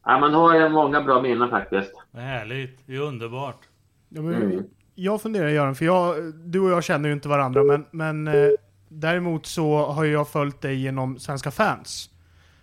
[0.04, 1.92] Ja, man har ju många bra minnen faktiskt.
[2.12, 2.86] Härligt.
[2.86, 3.58] Det är underbart.
[4.08, 4.64] Ja, men Mm.
[4.94, 8.50] Jag funderar Göran, för jag, du och jag känner ju inte varandra, men, men eh,
[8.88, 12.10] däremot så har jag följt dig genom Svenska fans.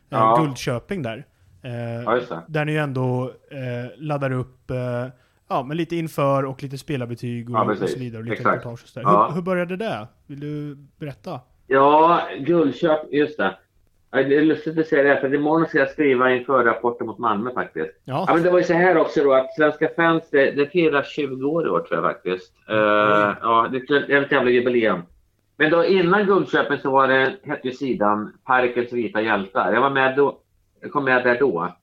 [0.10, 0.38] Ja.
[0.41, 1.25] Guldköping där.
[1.62, 4.78] Eh, Ja, där ni ändå eh, laddar upp eh,
[5.50, 8.19] ja, men lite inför och lite spelarbetyg och, Ja, och så vidare.
[8.19, 8.65] Och lite Exakt.
[8.65, 9.00] och så.
[9.00, 10.08] Hur, hur började det?
[10.28, 11.39] Vill du berätta?
[11.67, 13.56] Ja, Guldköp, just det.
[14.12, 17.54] Det är lustigt att säga det, för imorgon ska jag skriva inför rapporten mot Malmö
[17.54, 17.91] faktiskt.
[18.04, 20.67] Ja, Ja, men det var ju så här också då att Svenska fans, det, det
[20.67, 22.54] firar 20 år i år tror jag faktiskt.
[22.69, 22.76] Eh,
[23.41, 23.78] ja, det
[24.13, 25.02] är ett jävla jubileum.
[25.58, 29.74] Men då innan Guldköpen så var det, hette ju sidan Parkens vita hjältar.
[29.74, 30.39] Jag var med då,
[30.92, 31.76] kom med där då.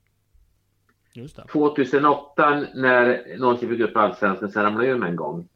[1.13, 1.43] just det.
[1.51, 5.47] 2008 när Norrköping fick upp Allsvenskan, sen ramlade jag ur med en gång.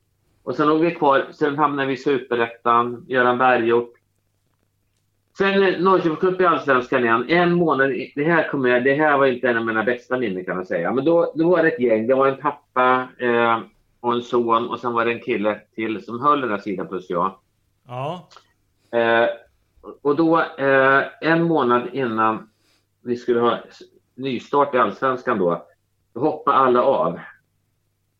[0.43, 3.93] Och sen låg vi kvar, sen hamnade vi i Superettan, Göran Berghjort.
[5.37, 9.17] Sen Norrköping kom upp i Allsvenskan igen, en månad, det här, kommer jag, det här
[9.17, 10.91] var inte en av mina bästa minnen kan man säga.
[10.91, 13.59] Men då, då var det ett gäng, det var en pappa eh,
[13.99, 16.87] och en son och sen var det en kille till som höll den här sidan
[16.87, 17.35] plus jag.
[17.87, 18.27] Ja.
[18.91, 19.29] Eh,
[20.01, 22.49] och då, eh, en månad innan
[23.03, 23.59] vi skulle ha
[24.15, 25.65] nystart i Allsvenskan då,
[26.13, 27.19] då hoppade alla av.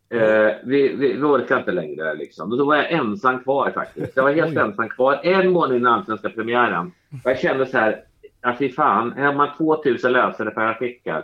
[0.10, 2.52] Eh, vi, vi, vi orkade inte längre liksom.
[2.52, 4.16] Och då var jag ensam kvar faktiskt.
[4.16, 4.64] Jag var helt Oj.
[4.64, 6.92] ensam kvar en månad innan Allsvenska premiären.
[7.24, 8.04] Och jag kände så här,
[8.42, 11.22] ja fy fan, här har man 2000 läsare per artikel.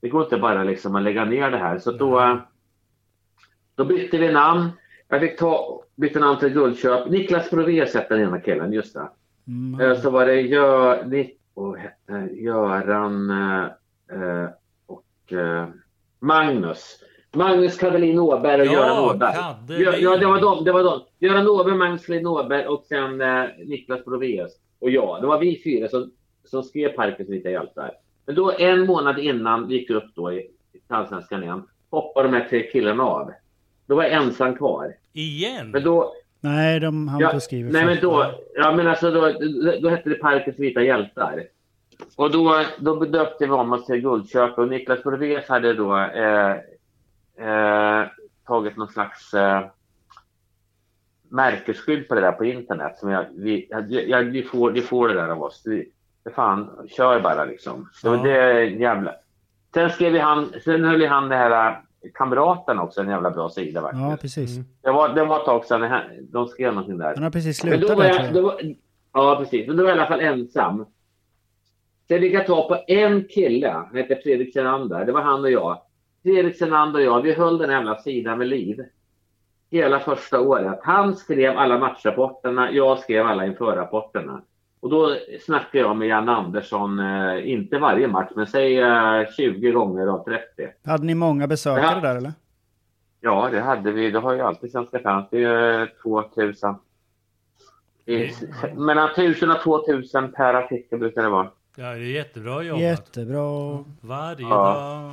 [0.00, 1.78] Det går inte bara liksom att lägga ner det här.
[1.78, 2.40] Så då,
[3.74, 4.68] då bytte vi namn.
[5.08, 7.10] Jag fick ta, bytte namn till Guldköp.
[7.10, 9.08] Niklas Provés hette den ena killen, just det.
[9.46, 9.80] Mm.
[9.80, 13.64] Eh, Så var det Nick och hette Göran eh,
[14.12, 14.48] eh,
[14.86, 15.68] och eh,
[16.18, 16.98] Magnus.
[17.32, 19.34] Magnus Kadelin Åberg och Ja, Göran Åberg.
[19.34, 20.02] Kadelin.
[20.02, 20.64] Ja, det var de.
[20.64, 21.00] Det var de.
[21.18, 25.20] Göran Åberg, Magnus Kadelin Åberg och sen eh, Niklas Brovéus och jag.
[25.22, 26.10] Det var vi fyra som,
[26.44, 27.90] som skrev Parkens vita hjältar.
[28.26, 32.34] Men då en månad innan vi gick upp då i i Allsvenskan igen hoppade de
[32.34, 33.30] här tre killarna av.
[33.86, 34.94] Då var jag ensam kvar.
[35.12, 35.70] Igen?
[35.70, 36.14] Men då,
[36.44, 39.88] Nej, de Ja, på att skriva nej men då, ja men alltså då, då, då
[39.88, 41.44] hette det Parkens vita hjältar.
[42.16, 46.50] Och då, då döpte vi om oss till Guldköp och Niklas Borvés hade då eh,
[47.48, 48.06] eh,
[48.46, 49.66] tagit någon slags eh,
[51.28, 52.98] märkesskydd på det där på internet.
[52.98, 53.68] Som jag, vi,
[54.08, 55.62] jag, vi, får, vi får det där av oss.
[55.64, 55.88] Vi,
[56.34, 57.88] fan, kör bara liksom.
[57.92, 58.22] Så Ja.
[58.22, 59.14] det är jävla...
[59.74, 61.80] Sen skrev han, sen höll han det här
[62.14, 64.02] Kamraten också, en jävla bra sida faktiskt.
[64.02, 64.56] Ja, precis.
[64.56, 64.68] Mm.
[64.82, 67.14] Det var, det var ett tag sedan de skrev någonting där.
[67.14, 68.34] Han har precis Men då slutat där tror jag, jag.
[68.34, 68.60] då var,
[69.12, 69.66] ja, precis.
[69.66, 70.86] Men då var jag i alla fall ensam.
[72.08, 75.04] Sen fick jag ta på en kille, han hette Fredrik Senander.
[75.04, 75.80] Det var han och jag.
[76.22, 78.84] Fredrik Senander och jag, vi höll den här jävla sidan vid liv.
[79.70, 80.78] Hela första året.
[80.82, 84.42] Han skrev alla matchrapporterna, jag skrev alla införrapporterna.
[84.84, 89.70] Och då snackade jag med Jan Andersson, eh, inte varje match, men säg eh, 20
[89.70, 90.44] gånger av 30.
[90.84, 92.00] Hade ni många besökare Ja.
[92.00, 92.32] där eller?
[93.20, 94.10] Ja, det hade vi.
[94.10, 95.26] Det har ju alltid Svenska fans.
[95.30, 96.74] Det är ju 2000.
[98.06, 98.30] I-
[98.76, 101.48] Mellan 1000 och 2000 per artikel brukar det vara.
[101.76, 102.82] Ja, det är jättebra jobbat.
[102.82, 103.78] Jättebra.
[104.00, 104.56] Varje Ja.
[104.74, 105.12] dag.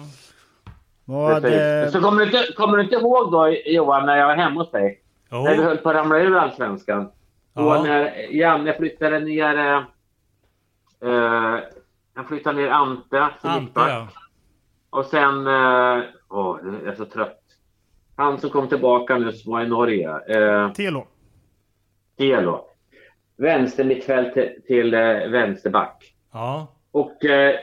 [1.06, 4.36] Vad, eh, Så kommer du, inte, kommer du inte ihåg då Johan när jag var
[4.36, 5.02] hemma hos dig?
[5.32, 5.44] Jo.
[5.44, 7.12] När vi höll på att ramla ur Allsvenskan.
[7.54, 7.84] Och Ja.
[7.84, 9.76] när Janne flyttade ner...
[11.04, 11.60] Eh,
[12.14, 13.30] han flyttade ner Ante.
[13.42, 14.08] Ante ja.
[14.90, 15.48] Och sen...
[15.48, 17.38] eh, Åh, jag är så trött.
[18.16, 20.10] Han som kom tillbaka nu som var i Norge.
[20.28, 21.08] Eh, Telo.
[22.18, 22.66] Telo.
[23.38, 26.14] Vänster mittfält till, till eh, vänsterback.
[26.34, 26.68] Ja.
[26.92, 27.56] Och eh,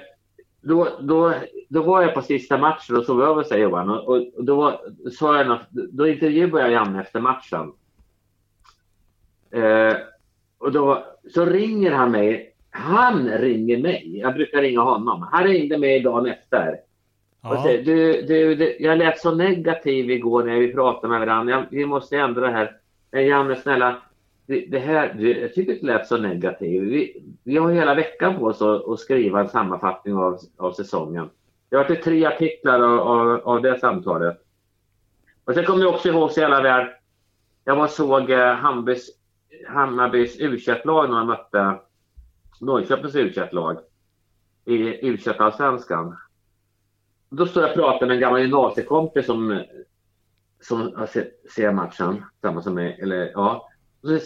[0.61, 1.35] då, då,
[1.69, 3.91] då var jag på sista matchen och sov över sig Johan.
[3.91, 4.81] Och, och, och då
[5.19, 7.73] sa jag något, då intervjuade jag Janne efter matchen.
[9.51, 9.97] Eh,
[10.59, 12.55] och då så ringer han mig.
[12.71, 14.19] Han ringer mig.
[14.19, 15.29] Jag brukar ringa honom.
[15.33, 16.81] Han ringde mig dagen efter.
[17.43, 21.53] Och säger, du, du, du, jag lät så negativ igår när vi pratade med varandra.
[21.53, 22.77] Jag, vi måste ändra det här.
[23.13, 23.97] Eh, Janne, snälla.
[24.47, 26.83] Det, det här, jag tycker det lät så negativ.
[26.83, 31.31] Vi, vi har hela veckan på oss att, att skriva en sammanfattning av, av säsongen.
[31.71, 34.39] Jag har till tre artiklar av, av, av det samtalet.
[35.45, 36.87] Och sen kommer jag också ihåg så jävla väl.
[37.65, 39.11] Jag var såg eh, Hammarbys,
[39.69, 41.81] Hammarbys u lag när de mötte
[42.61, 43.79] Norrköpings u lag
[44.65, 46.17] i u allsvenskan
[47.31, 49.63] Då står jag och pratar med en gammal gymnasiekompis som,
[50.61, 51.07] som
[51.55, 52.25] ser matchen.
[52.43, 52.99] Samma som mig.
[53.03, 53.69] Eller, ja.
[54.03, 54.21] Och så är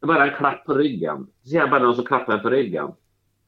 [0.00, 1.26] det bara en klapp på ryggen.
[1.42, 2.92] Så ser jag bara någon som klappar en på ryggen.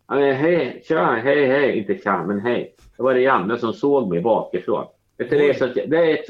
[0.08, 1.78] Ja, hej, tja, hej, hej.
[1.78, 2.74] Inte tja, men hej.
[2.96, 4.87] Det var det Janne som såg mig bakifrån.
[5.16, 6.26] Det, är så, det, är ett,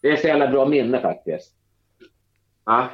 [0.00, 1.54] det är så jävla bra minne faktiskt.
[2.64, 2.88] Ja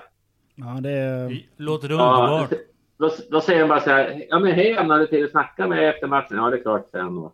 [0.54, 1.46] ja, det är...
[1.56, 2.60] Låter det ja underbart?
[2.96, 4.24] då, då säger de bara så här.
[4.28, 6.36] Ja men hej, har du tid att snacka med efter matchen?
[6.36, 7.32] Ja, det är klart, säger han då.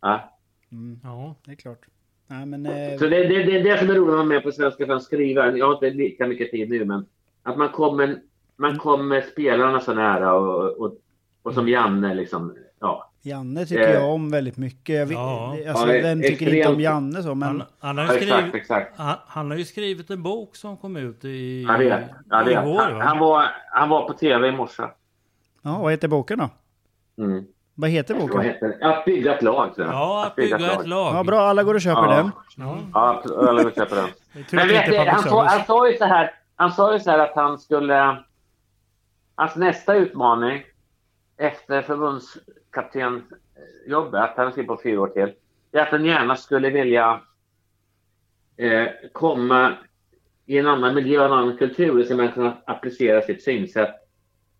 [0.00, 0.32] Ja.
[0.72, 1.34] Mm, Ja.
[1.44, 1.80] det är klart.
[2.26, 2.66] Nej, men...
[2.66, 4.86] Eh, Så det, det, det är det som är roligt att vara med på Svenska
[4.86, 5.56] fans skriva.
[5.56, 7.06] Jag har inte lika mycket tid nu, men
[7.42, 8.20] att man kommer,
[8.56, 10.96] man kommer spelarna så nära och, och,
[11.42, 13.10] och som Janne liksom, ja.
[13.26, 13.94] Janne tycker Eh.
[13.94, 14.94] jag om väldigt mycket.
[14.96, 15.56] Jag vet, Ja.
[15.68, 16.80] alltså, Ja, vem tycker inte om.
[16.80, 17.48] Janne så, men...
[17.48, 18.98] Han, han, har ju Ja, exakt, skrivit, exakt.
[18.98, 22.02] han, han har ju skrivit en bok som kom ut i, Jag vet.
[22.30, 22.52] Jag vet.
[22.64, 22.80] igår.
[22.80, 23.04] Han, Va?
[23.04, 24.82] han, var, han var på tv i morse.
[25.62, 26.48] Ja, vad heter boken då?
[27.24, 27.44] Mm.
[27.74, 28.40] Vad heter Vad boken?
[28.40, 28.86] heter det?
[28.98, 29.70] Att bygga ett lag.
[29.76, 31.14] Ja, att bygga ett lag.
[31.14, 31.40] Ja, bra.
[31.40, 32.16] Alla går och köper Ja.
[32.16, 32.30] den.
[32.94, 34.08] Ja, alla vill köpa den.
[34.50, 35.52] tur Men vet du, han, service.
[35.52, 36.30] han sa ju så här.
[36.56, 38.16] Han sa ju så här att han skulle...
[39.34, 40.62] Hans nästa utmaning
[41.38, 41.82] efter
[42.74, 45.32] förbundskaptenjobbet, han skriver på fyra år till,
[45.72, 47.20] är att han gärna skulle vilja
[48.56, 49.72] eh, komma
[50.46, 53.94] i en annan miljö, en annan kultur, så man kan applicera sitt synsätt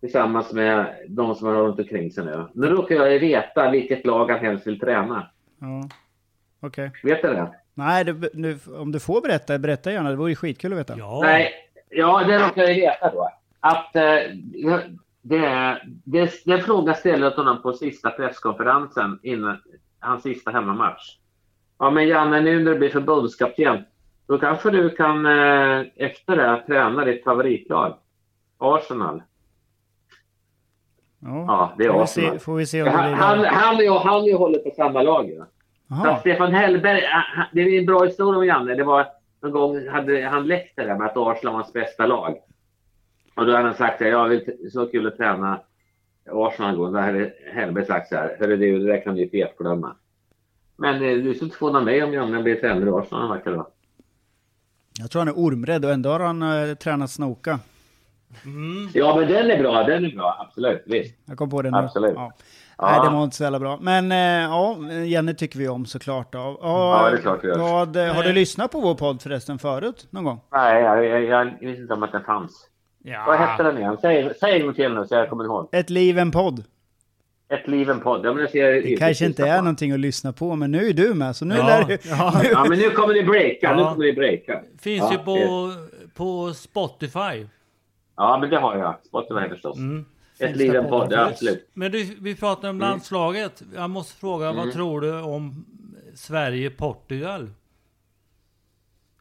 [0.00, 2.46] tillsammans med de som har runt omkring sig nu.
[2.54, 5.30] Nu råkar jag veta vilket lag han helst vill träna.
[5.60, 5.88] Ja.
[6.60, 6.92] Okej.
[7.02, 7.54] Vet du det?
[7.74, 10.10] Nej, det, nu, om du får berätta, berätta gärna.
[10.10, 10.94] Det vore ju skitkul att veta.
[10.98, 11.20] Ja.
[11.22, 11.52] Nej,
[11.90, 13.30] ja, det råkar jag veta då.
[13.60, 14.02] Att eh,
[15.24, 19.56] det, det, den frågan ställde jag till honom på sista presskonferensen innan
[20.00, 21.16] hans sista hemmamatch.
[21.78, 23.84] Ja, men Janne, nu när du blir förbundskapten,
[24.26, 27.96] då kanske du kan eh, efter det träna ditt favoritlag,
[28.58, 29.22] Arsenal.
[31.18, 31.44] Ja.
[31.48, 32.32] Ja, det är får, vi Arsenal.
[32.32, 34.58] se, får vi se om det Han, blir han, han, och han och jag håller
[34.58, 35.30] på samma lag.
[35.88, 36.04] Ja.
[36.14, 36.20] Så.
[36.20, 38.74] Stefan Hellberg, han- det är en bra historia om Janne.
[38.74, 39.06] Det var
[39.42, 42.34] en gång hade han läckt det där med att Arsenal var hans bästa lag.
[43.34, 45.60] Och då hade han sagt att jag vill så kul att träna
[46.30, 46.92] Arsenal en gång.
[46.92, 49.96] Då hade Hellberg sagt så här, hörru du, det där kan du ju fetglömma.
[50.76, 53.56] Men eh, du skulle inte förvåna mig om Janne blir tränare i Arsenal verkar det
[53.56, 53.66] vara.
[54.98, 57.60] Jag tror han är ormrädd och ändå har han uh, tränat snoka.
[58.44, 58.90] Mm.
[58.94, 61.14] Ja, men den är bra, den är bra, absolut, visst.
[61.24, 61.76] Jag kom på det nu.
[61.76, 62.12] Absolut.
[62.14, 62.32] Ja.
[62.78, 62.90] Ja.
[62.90, 63.78] Nej, det var inte så jävla bra.
[63.80, 66.32] Men eh, ja, Jenny tycker vi om såklart.
[66.32, 66.38] Då.
[66.38, 67.58] Ja, Ja, det är klart vi gör.
[67.58, 70.06] Vad, eh, har du lyssnat på vår podd förresten förut?
[70.10, 70.40] Någon gång?
[70.52, 72.68] Nej, jag, jag, jag visste inte om att den fanns.
[73.26, 73.96] Vad hette den igen?
[74.00, 75.68] Säg, säg en gång till nu så jag kommer ihåg.
[75.72, 76.64] Ett liv, en podd.
[77.48, 78.26] Ett liv, en podd.
[78.26, 80.88] Ja, men det, ser jag Det kanske inte är någonting att lyssna på, men nu
[80.88, 81.36] är du med.
[81.36, 81.98] Så nu Ja, lär du...
[82.50, 83.74] Ja, men nu kommer ni breaka.
[83.76, 83.90] Nu Ja.
[83.92, 84.62] kommer ni breaka.
[84.80, 87.46] Finns ja, ju på, det- på Spotify.
[88.16, 88.94] Ja, men det har jag.
[89.06, 89.76] Spotify förstås.
[89.78, 90.04] Mm.
[90.38, 91.70] Ett liv, en podd, ja, absolut.
[91.74, 93.62] Men du, vi pratar om landslaget.
[93.74, 94.64] Jag måste fråga, Mm.
[94.64, 95.64] vad tror du om
[96.14, 97.50] Sverige-Portugal?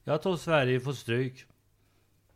[0.03, 1.45] Jag tror Sverige får stryk.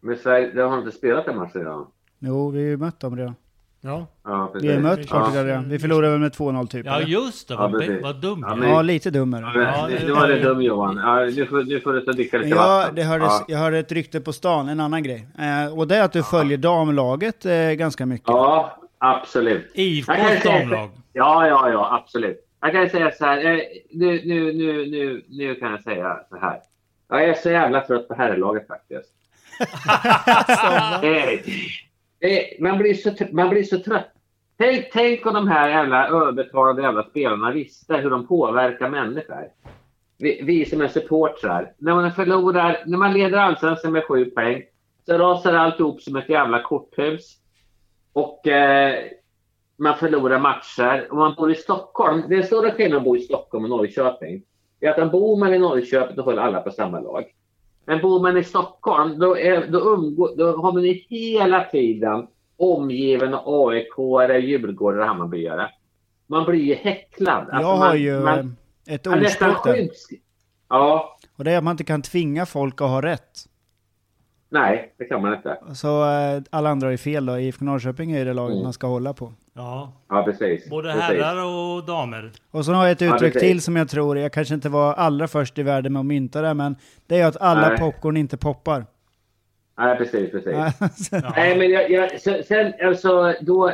[0.08, 1.88] Men Sverige, det har inte spelat den matchen idag.
[2.20, 3.36] Jo, vi har ju mött dem redan.
[3.82, 4.08] Ja.
[4.24, 5.20] Ja, Vi har mött ja.
[5.20, 5.70] Portugal redan.
[5.70, 6.86] Vi förlorade väl med 2-0 typ.
[6.86, 7.08] Ja eller?
[7.08, 8.04] just det, Ja, vad, precis.
[8.04, 8.40] vad dumt.
[8.42, 9.42] Ja, Ja, men- Ja, lite dummare.
[9.56, 10.98] Men, Ja, nu det- var det dum Johan.
[10.98, 13.46] Ja, nu, får, nu får du ta dricka lite Ja, det hördes, Ja.
[13.48, 15.28] jag hörde ett rykte på stan, en annan grej.
[15.40, 18.28] Eh, och det är att du följer damlaget eh, ganska mycket.
[18.28, 19.72] ja, absolut.
[19.74, 20.90] IFKs damlag.
[21.14, 22.38] Ja, ja, ja, absolut.
[22.62, 23.38] Jag kan säga så här.
[23.46, 23.60] eh,
[23.92, 26.60] Nu, nu, nu, nu, nu kan jag säga så här.
[27.10, 29.10] Jag är så jävla trött på herrlaget faktiskt.
[32.60, 34.14] Man, blir så, man blir så trött.
[34.58, 39.48] Tänk, tänk om de här jävla överbetalade jävla spelarna visste hur de påverkar människor.
[40.18, 41.74] Vi, vi som är supportrar.
[41.78, 44.64] När man förlorar, när man leder allsvenskan med sju poäng
[45.06, 47.38] så rasar alltihop som ett jävla korthus.
[48.14, 48.96] Och eh,
[49.78, 51.08] man förlorar matcher.
[51.12, 52.24] Om man bor i Stockholm.
[52.30, 54.44] Det är stora skillnad att bo i Stockholm och Norrköping.
[54.80, 57.26] Det är att bor man i Norrköping då håller alla på samma lag.
[57.88, 62.28] Men bor man i Stockholm då, är, då, umgå, då har man ju hela tiden
[62.58, 65.70] omgiven av AIK, Djurgårdare och Hammarbyare.
[66.28, 67.50] Man blir ju häcklad.
[67.50, 68.56] Alltså, jag har man, ju man,
[68.88, 69.90] eh, ett ordspråk där.
[70.70, 73.46] Ja, Och det är att man inte kan tvinga folk att ha rätt.
[74.50, 75.58] Nej, det kan man inte.
[75.76, 77.40] Så eh, alla andra är fel då.
[77.40, 78.64] IFK Norrköping är det laget Mm.
[78.64, 79.34] man ska hålla på.
[79.54, 80.70] Ja, Ja, precis.
[80.70, 81.02] både precis.
[81.04, 82.32] herrar och damer.
[82.52, 83.50] Och så har jag ett Ja, uttryck precis.
[83.50, 86.42] till som jag tror, jag kanske inte var allra först i världen med att mynta
[86.42, 86.76] det, men
[87.08, 87.78] det är att alla Nej.
[87.78, 88.86] popcorn inte poppar.
[89.78, 90.54] Nej, precis, precis.
[91.12, 91.22] Ja.
[91.36, 93.72] Nej, men jag, jag, så- sen alltså då.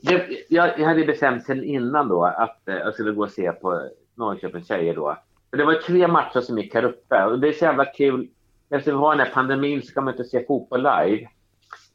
[0.00, 3.88] Jag, jag, hade bestämt sen innan då att eh, jag skulle gå och se på
[4.14, 5.16] Norrköpings tjejer då.
[5.50, 8.28] Det var tre matcher som gick här uppe och det är så jävla kul.
[8.70, 11.28] Eftersom vi har den här pandemin så kan man inte se fotboll live.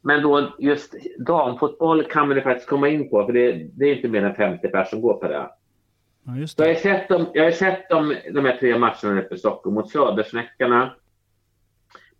[0.02, 3.96] Men då just damfotboll kan man ju faktiskt komma in på för det, det är
[3.96, 5.50] inte mer än 50 personer som går på det.
[6.24, 6.74] Ja, just Så jag det.
[6.74, 9.90] har sett, dem, jag har sett dem, de här tre matcherna uppe i Stockholm mot
[9.90, 10.94] Södersnäckarna,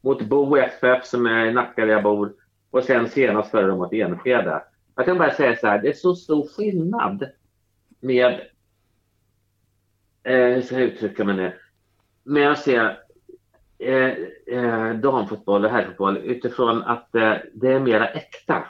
[0.01, 2.33] mot Bo FF som är i Nacka där jag bor
[2.71, 4.63] och sen senast förra mot Enskede.
[4.97, 7.29] Jag kan bara säga så här, det är så stor skillnad
[8.01, 8.41] med,
[10.23, 11.53] eh, hur ska jag uttrycka mig nu,
[12.25, 12.91] med att se
[13.79, 18.65] eh, eh, damfotboll och herrfotboll utifrån att eh, det är mera äkta.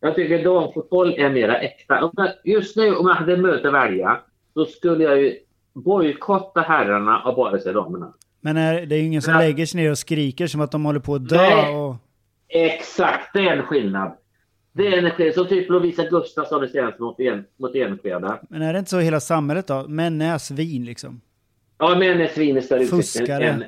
[0.00, 2.04] Jag tycker damfotboll är mera äkta.
[2.04, 4.20] Om jag, just nu om jag hade möte att välja
[4.54, 5.36] så skulle jag ju
[5.74, 8.12] bojkotta herrarna och bara se damerna.
[8.40, 9.38] Men är, det är ju ingen som Ja.
[9.40, 11.36] lägger sig ner och skriker som att de håller på att dö.
[11.36, 11.74] Nej.
[11.74, 11.96] Och,
[12.48, 14.16] Exakt, det är en skillnad.
[14.72, 15.32] Det är energi.
[15.32, 18.38] Som typ Lovisa Gustafsson det senaste mot, en, mot Enskede.
[18.48, 19.88] Men är det inte så i hela samhället då?
[19.88, 21.20] Män är svin liksom.
[21.78, 23.44] Ja, män är svin i större Fuskare.
[23.44, 23.64] än...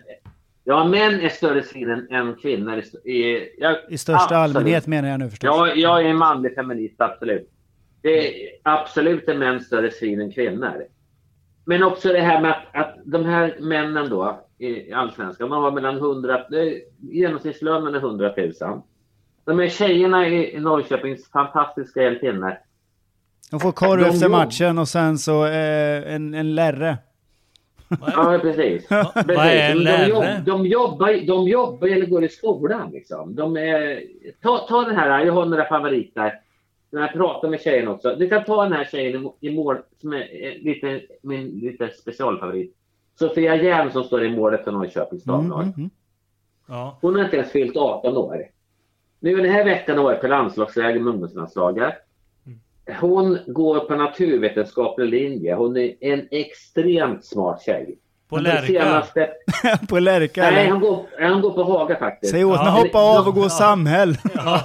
[0.65, 2.83] Ja, män är större svin än, kvinnor.
[3.05, 4.57] I, jag, I största absolut.
[4.57, 5.47] allmänhet menar jag nu förstås.
[5.49, 7.51] Ja, jag är en manlig feminist, absolut.
[8.03, 10.85] Det är absolut är män större svin än kvinnor.
[11.65, 15.71] Men också det här med att, att de här männen då i Allsvenskan, de har
[15.71, 18.53] mellan 100, det är- genomsnittslönen är 100 000.
[19.45, 22.59] De här tjejerna i, Norrköpings fantastiska hjältinnor,
[23.51, 26.97] De får korv efter matchen och sen så eh, en, en lärre.
[28.01, 28.89] Ja, precis.
[29.15, 29.85] Precis.
[29.85, 32.91] de, jobb, de, jobbar, de jobbar eller går i skolan.
[32.93, 33.35] Liksom.
[33.35, 34.03] De är,
[34.43, 36.35] ta, ta den här, jag har några favoriter.
[36.91, 38.15] När jag pratar med tjejen också.
[38.19, 42.77] Du kan ta den här tjejen i- mål som är lite, min lite specialfavorit.
[43.19, 45.63] Sofia Järn som står i målet för Norrköpings Mm, damlag.
[45.63, 45.91] mm, mm.
[46.69, 46.99] Ja.
[47.01, 48.47] Hon har inte ens fyllt 18 år.
[49.21, 51.95] Nu den här veckan har jag varit på landslagsläger med ungdomslandslaget.
[53.01, 55.55] Hon går på naturvetenskaplig linje.
[55.55, 57.99] Hon är en extremt smart tjej.
[58.29, 58.67] På Den Lärka.
[58.67, 59.29] senaste-
[59.89, 62.33] På Lärka Nej, hon går, hon går på Haga faktiskt.
[62.33, 62.63] Säg åt Ja.
[62.63, 64.17] henne hoppa av och gå samhäll.
[64.35, 64.61] Ja,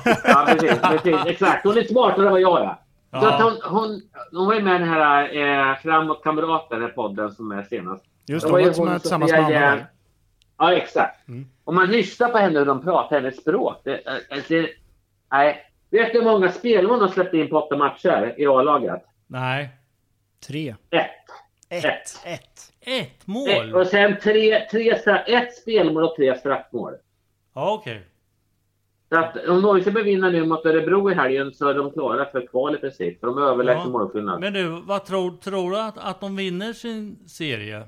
[0.48, 1.26] precis, precis.
[1.26, 1.64] Exakt.
[1.66, 2.68] Hon är smartare än vad jag är.
[2.68, 2.76] Så
[3.12, 3.34] Ja.
[3.34, 4.02] att hon, hon,
[4.32, 8.04] hon var ju med i den här eh, Framåt kamrater, den podden som är senast.
[8.28, 9.78] Just Det det, hon var som hon är tillsammans med Järn.
[9.78, 9.86] där.
[10.58, 11.28] Ja, exakt.
[11.28, 11.46] Mm.
[11.64, 13.82] Om man lyssnar på henne hur de pratar, hennes språk.
[13.84, 14.68] Det, eh, det,
[15.32, 15.62] nej.
[15.90, 19.04] Vet du hur många spelare hon har släppt in på åtta matcher i A-laget?
[19.28, 19.70] Nej.
[20.48, 20.76] Tre.
[20.90, 21.06] Ett.
[21.70, 21.84] Ett.
[21.86, 21.86] Ett.
[21.86, 22.74] Ett.
[22.82, 23.28] Ett Ett.
[23.28, 23.76] mål?
[23.76, 24.90] Och sen tre, tre,
[25.28, 26.94] ett spelmål och tre straffmål.
[27.56, 28.02] Ja, okej.
[29.10, 32.48] Så att om Norrköping vinner nu mot Örebro i helgen så är de klara för
[32.48, 33.20] kval i princip.
[33.20, 33.90] För de är överlägsna Ja.
[33.90, 34.40] målskillnad.
[34.40, 37.84] Men du, vad tror, tror du att, att de vinner sin serie?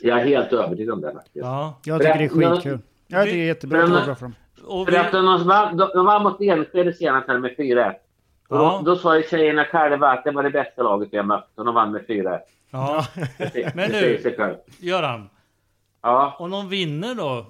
[0.00, 1.36] Jag är helt övertygad om det faktiskt.
[1.36, 1.80] Ja.
[1.84, 2.78] Jag tycker det är Men- skitkul.
[3.06, 4.34] Jag tycker det är jättebra bra för dem.
[4.68, 7.90] Och För vi, att de vann, de, de vann mot Enskede senast med 4-1.
[8.48, 8.80] Och Ja.
[8.84, 11.50] Då, då sa ju tjejerna själva att det var det bästa laget vi har mött.
[11.54, 12.38] Och de vann med 4-1.
[12.70, 13.04] ja.
[13.38, 14.54] Det- Men det själv.
[14.80, 15.28] Göran,
[16.02, 16.36] Ja.
[16.38, 17.46] om de vinner då,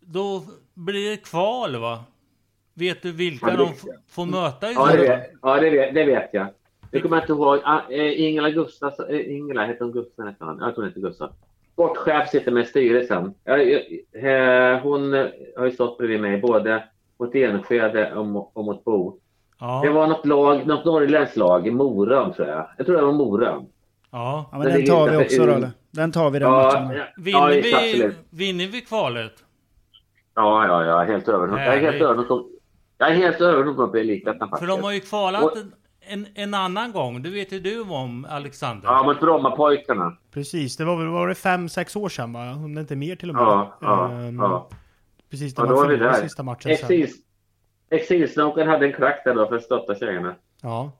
[0.00, 0.42] då
[0.74, 2.04] blir det kval va?
[2.74, 3.96] Vet du vilka Ja, det de jag.
[4.10, 6.46] får möta i Ja, det vet, ja det, vet, det vet jag.
[6.90, 7.60] Jag kommer inte ihåg.
[7.64, 9.06] Ah, eh, Ingela Gustafsson.
[9.08, 10.34] Eh, Ingela, hette hon Gustafsson?
[10.38, 10.58] hon?
[10.60, 11.32] Jag tror inte Gustav.
[11.72, 13.34] Sportchef sitter med i styrelsen.
[13.44, 13.82] Jag, jag,
[14.74, 15.12] eh, hon
[15.56, 16.84] har ju stått bredvid mig både
[17.18, 19.10] mot Enskede och, mo- och mot Bo.
[19.10, 19.16] Det
[19.86, 19.92] Ja.
[19.92, 22.68] var något lag, något norrländskt lag, Morön tror jag.
[22.76, 23.66] Jag tror det var Morön.
[24.10, 24.48] ja.
[24.52, 25.70] Ja, men Det den ligger tar vi också då eller?
[25.90, 26.96] Den tar vi den Ja, matchen.
[26.96, 29.32] ja, Vinner, ja, vi, vinner vi kvalet?
[30.34, 31.66] Ja, ja, ja, helt övertygad.
[31.66, 33.68] Jag är helt övertygad.
[33.78, 34.68] Om att bli elitettan För faktiskt.
[34.70, 35.56] de har ju kvalat Och-
[36.06, 37.22] en, en, annan gång.
[37.22, 38.88] Det vet ju du om Alexander.
[38.88, 40.16] Ja, mot Brommapojkarna.
[40.32, 42.50] Precis, det var väl var det fem, sex år sedan va?
[42.50, 43.42] Om det inte är mer till och med.
[43.42, 44.68] Ja, ja, Ehm, ja.
[45.30, 46.72] Precis, Ja, det då var förlorade sista matchen sen.
[46.72, 47.16] Exils,
[47.90, 50.34] exilsnokern hade en klack där då för att stötta tjejerna.
[50.62, 50.92] Ja.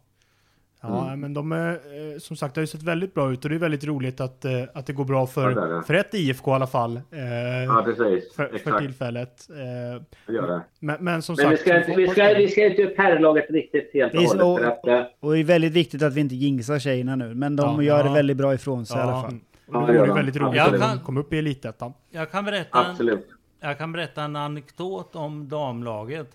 [0.85, 1.21] Ja, Mm.
[1.21, 3.57] men de är, eh, som sagt, det har ju sett väldigt bra ut och det
[3.57, 5.83] är väldigt roligt att, eh, att det går bra för, Ja, det det.
[5.83, 6.97] för ett IFK i alla fall.
[6.97, 7.21] eh,
[7.67, 8.35] Ja, precis.
[8.35, 8.79] för, för Exakt.
[8.79, 9.49] tillfället.
[9.51, 10.61] Eh, Det gör det.
[10.81, 11.69] men, men som Men vi sagt...
[11.69, 14.65] ska, som inte, vi, ska, vi ska inte upp herrlaget riktigt helt Det och hållet.
[14.65, 17.35] För att, eh, Och det är väldigt viktigt att vi inte jinxar tjejerna nu.
[17.35, 18.03] Men de Ja, gör ja.
[18.05, 19.05] det väldigt bra ifrån sig i Ja.
[19.05, 19.35] alla fall.
[19.67, 21.93] Och Ja, det det vore väldigt roligt Jag kan- de kom upp i Elitettan.
[22.11, 23.27] Jag kan berätta en, absolut.
[23.61, 26.29] Jag kan berätta en anekdot om damlaget.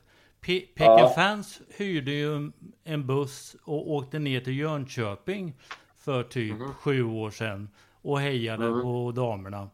[0.47, 0.97] Pe Ja.
[0.97, 2.51] Peking Fans hyrde ju
[2.83, 5.53] en buss och åkte ner till Jönköping
[5.97, 6.73] för typ Mhm.
[6.73, 7.69] sju år sedan
[8.01, 9.69] och hejade på damerna.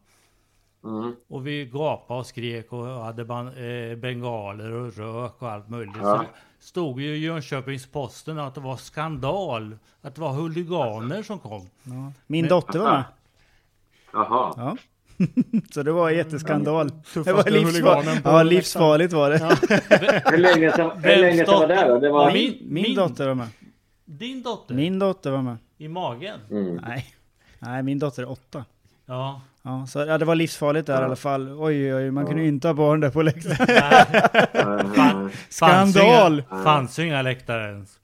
[0.84, 1.16] Mm.
[1.28, 5.96] Och vi gapade och skrek och hade ban eh, bengaler och rök och allt möjligt.
[6.02, 6.18] Ja.
[6.58, 9.78] Så stod ju i Jönköpings Posten att det var skandal.
[10.00, 11.68] Att det var huliganer som kom.
[11.82, 12.12] Ja.
[12.26, 13.04] Min Men- dotter var med.
[14.12, 14.54] Jaha.
[14.56, 14.76] Ja.
[15.74, 16.90] Så det var jätteskandal.
[17.14, 17.42] Det var
[18.22, 19.38] på Ja, livsfarligt var det.
[19.38, 19.56] Sedan
[20.32, 20.72] hur länge
[21.46, 21.98] sedan var det då?
[21.98, 22.32] Det var...
[22.32, 23.48] Min- Min, min dotter var med.
[24.04, 24.74] Din dotter?
[24.74, 25.56] Min dotter var med.
[25.78, 26.38] I magen?
[26.50, 26.74] Mm.
[26.86, 27.06] Nej.
[27.58, 28.64] Nej, min dotter är åtta.
[29.06, 29.40] Ja.
[29.62, 31.48] Ja, så ja, det var livsfarligt där i alla fall.
[31.58, 33.56] Oj, oj, man kunde ju inte ha barn där på läktaren.
[35.50, 36.42] Fanns ju Skandal!
[36.50, 37.98] Inga, fanns ju inga läktare ens.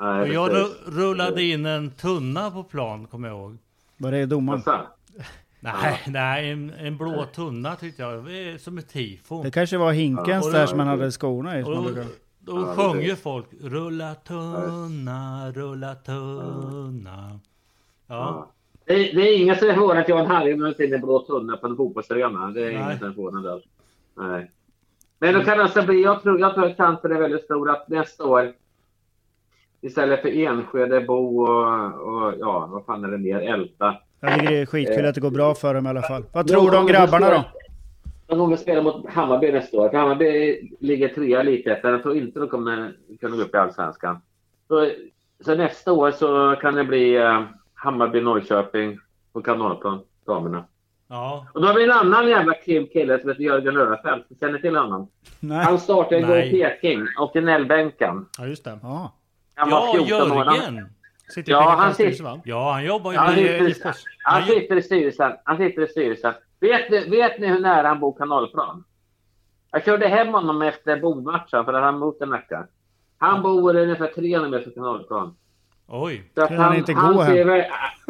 [0.00, 3.58] nej, Och jag rullade in en tunna på plan, kommer jag ihåg.
[3.96, 4.62] Var det domaren?
[5.60, 8.24] Nej, nej en, en blå tunna tyckte jag.
[8.60, 9.42] Som ett tifo.
[9.42, 10.58] Det kanske var hinkens Ja.
[10.58, 11.62] där som man hade skorna i.
[11.62, 11.90] Och då,
[12.40, 17.40] då sjöng ju folk Rulla tunna, rulla tunna.
[18.06, 18.14] Ja.
[18.16, 18.50] Ja.
[18.84, 21.66] Det, det är ingen som förvånad att Jan Hallgren har in en blå tunna på
[21.66, 22.46] en fotbollsarena.
[22.50, 22.74] Det är Nej.
[22.74, 23.62] ingen som är förvånad över.
[24.16, 24.50] Nej.
[25.18, 27.70] Men då kan det alltså bli, jag tror, jag tror att chansen är väldigt stor
[27.70, 28.52] att nästa år
[29.80, 33.96] istället för Enskede, Bo och, och ja, vad fan är det mer, Älta.
[34.20, 36.24] Jag tycker det är skitkul att det går bra för dem i alla fall.
[36.32, 37.44] Vad tror du om grabbarna då?
[38.26, 39.88] De kommer spela mot Hammarby nästa år.
[39.88, 41.90] För Hammarby ligger trea lite efter.
[41.92, 44.20] Jag tror inte de kommer kunna gå upp i Allsvenskan.
[44.68, 44.90] Så,
[45.44, 47.42] så nästa år så kan det bli eh,
[47.74, 48.98] Hammarby-Norrköping
[49.32, 50.64] på kanalplan, damerna.
[51.08, 51.46] Ja.
[51.54, 54.26] Och då har vi en annan jävla kul kille som heter Jörgen Löffeldt.
[54.40, 55.08] Känner till honom?
[55.40, 55.64] Nej.
[55.64, 58.26] Han startade igår i Peking och i Nällbänken.
[58.38, 58.78] Ja, just det.
[58.82, 59.12] Ja.
[59.54, 60.44] Han var Ja, 14 år.
[61.28, 61.34] Han!
[61.34, 62.40] Sitter i Ja, han sitter- va?
[62.44, 63.88] Ja, han jobbar ju Ja, med det- Nej, IFK.
[64.22, 65.32] han sitter i styrelsen.
[65.44, 66.34] Han sitter i styrelsen.
[66.60, 68.84] Vet ni, vet ni hur nära han bor kanalplan?
[69.70, 72.66] Jag körde hem honom efter bordmatchen för att han bott en vecka.
[73.18, 75.36] Han bor ungefär 300 meter från kanalplan.
[75.86, 76.22] Oj.
[76.34, 77.26] Så Kan han han, inte gå han, hem?
[77.26, 77.66] ser, ver-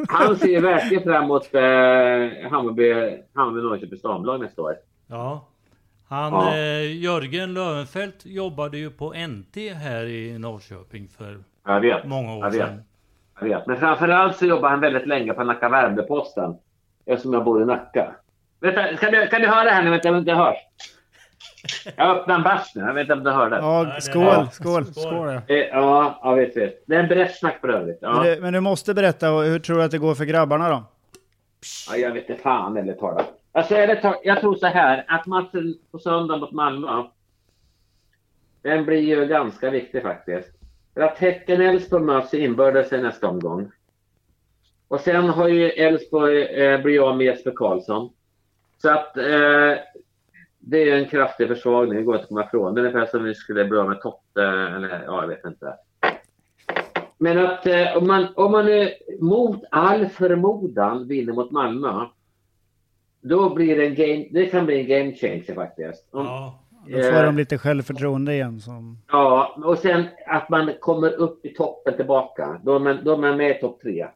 [0.08, 4.74] han ser verkligen fram emot eh, Hammarby, Hammarby Norrköpings damlag nästa år.
[5.06, 5.44] Ja.
[6.08, 6.54] Han, Ja.
[6.56, 11.38] eh, Jörgen Löwenfelt jobbade ju på NT här i Norrköping för
[12.04, 12.60] många år jag vet.
[12.60, 12.82] sedan.
[13.40, 13.66] Jag vet.
[13.66, 16.56] Men framförallt så jobbar han väldigt länge på Nacka Värmdö-Posten.
[17.06, 18.14] Eftersom jag bor i Nacka.
[18.60, 19.90] Vänta, kan, du, kan du höra här nu?
[19.90, 20.56] Vänta, om det hörs.
[21.96, 22.82] Jag öppnar en bärs nu.
[22.82, 23.56] Jag vet inte om du hör det.
[23.56, 24.48] Ja, skål, ja.
[24.52, 24.84] skål.
[24.84, 25.54] Skål, ja.
[25.54, 26.82] Eh, Ja, ja vet, vet.
[26.86, 27.98] Det är en bräschsnack för övrigt.
[28.02, 28.22] Men, Ja.
[28.34, 30.84] du, men du måste berätta, hur tror du att det går för grabbarna då?
[31.90, 33.26] Ja, jag vet inte fan eller talat.
[33.52, 33.74] Alltså,
[34.22, 37.02] jag tror så här att matchen på söndag mot Malmö.
[38.62, 40.48] Den blir ju ganska viktig faktiskt.
[40.98, 43.70] För att Häcken Elfsborg möts inbördes i nästa omgång.
[44.88, 48.10] Och sen har ju Elfsborg eh, blivit av med Jesper Karlsson.
[48.82, 49.74] Så att eh,
[50.58, 52.74] det är en kraftig försvagning, det går inte att komma ifrån.
[52.74, 55.74] Det är ungefär som vi skulle bli av med Totte, eller ja, jag vet inte.
[57.18, 58.88] Men att eh, om man, om man eh,
[59.20, 62.06] mot all förmodan vinner mot Malmö.
[63.20, 66.08] Då blir det en game, det kan bli en game changer faktiskt.
[66.10, 66.64] Om, Ja.
[66.96, 68.60] Då får de lite självförtroende igen.
[68.60, 68.98] Som...
[69.12, 72.60] Ja, och sen att man kommer upp i toppen tillbaka.
[72.64, 74.06] Då är man, då är man med i topp tre.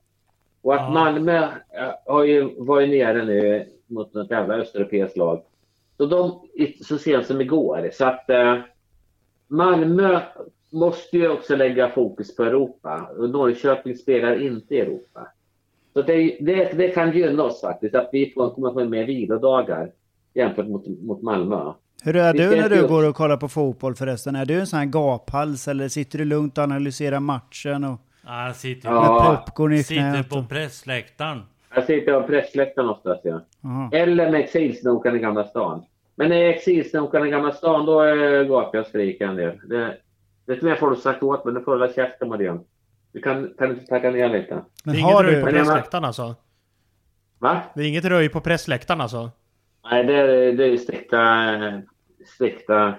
[0.63, 0.91] Och att Ja.
[0.91, 5.43] Malmö eh, har ju varit nere nu mot något jävla östeuropeiskt lag.
[5.97, 6.49] Så de,
[6.85, 7.91] så sent som igår.
[7.93, 8.59] Så att eh,
[9.49, 10.21] Malmö
[10.71, 13.11] måste ju också lägga fokus på Europa.
[13.19, 15.29] Och Norrköping spelar inte i Europa.
[15.93, 19.93] Så det, det, det kan gynna oss faktiskt, att vi får, kommer få mer vilodagar
[20.35, 21.73] jämfört mot, mot Malmö.
[22.05, 24.37] Hur är du när du går och kollar på fotboll förresten?
[24.37, 27.85] Är du en sån här gaphals eller sitter du lugnt och analyserar matchen?
[27.85, 28.01] Och...
[28.25, 29.25] Han sitter, Ja.
[29.31, 30.49] Med popcorn i sitter på Och...
[30.49, 31.43] pressläktaren.
[31.75, 33.41] Jag sitter på pressläktaren oftast, ja.
[33.61, 33.89] Jaha.
[33.93, 35.85] Eller med exilsnokan i Gamla stan.
[36.15, 39.59] Men när exilsnokan i Gamla stan, då äh, gapar jag och skriker en del.
[39.69, 39.97] Det,
[40.47, 42.61] det tror jag folk sagt åt mig, nu får du hålla käften Marianne.
[43.13, 44.55] Du kan, kan du inte tacka ner lite?
[44.85, 45.33] Men det är inget har du...
[45.33, 46.35] på jag- pressläktaren alltså?
[47.39, 47.61] Va?
[47.75, 49.31] Det är inget röj på pressläktaren alltså?
[49.91, 51.19] Nej, det är, det är strikta,
[51.55, 51.79] eh,
[52.27, 52.95] strikta,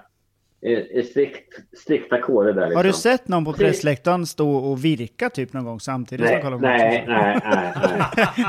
[0.61, 2.75] eh, strikt, strikta koder där liksom.
[2.77, 6.43] Har du sett någon på pressläktaren stå och virka typ någon gång samtidigt som Nej,
[6.43, 7.73] kollar på nej, nej, nej,
[8.37, 8.45] nej.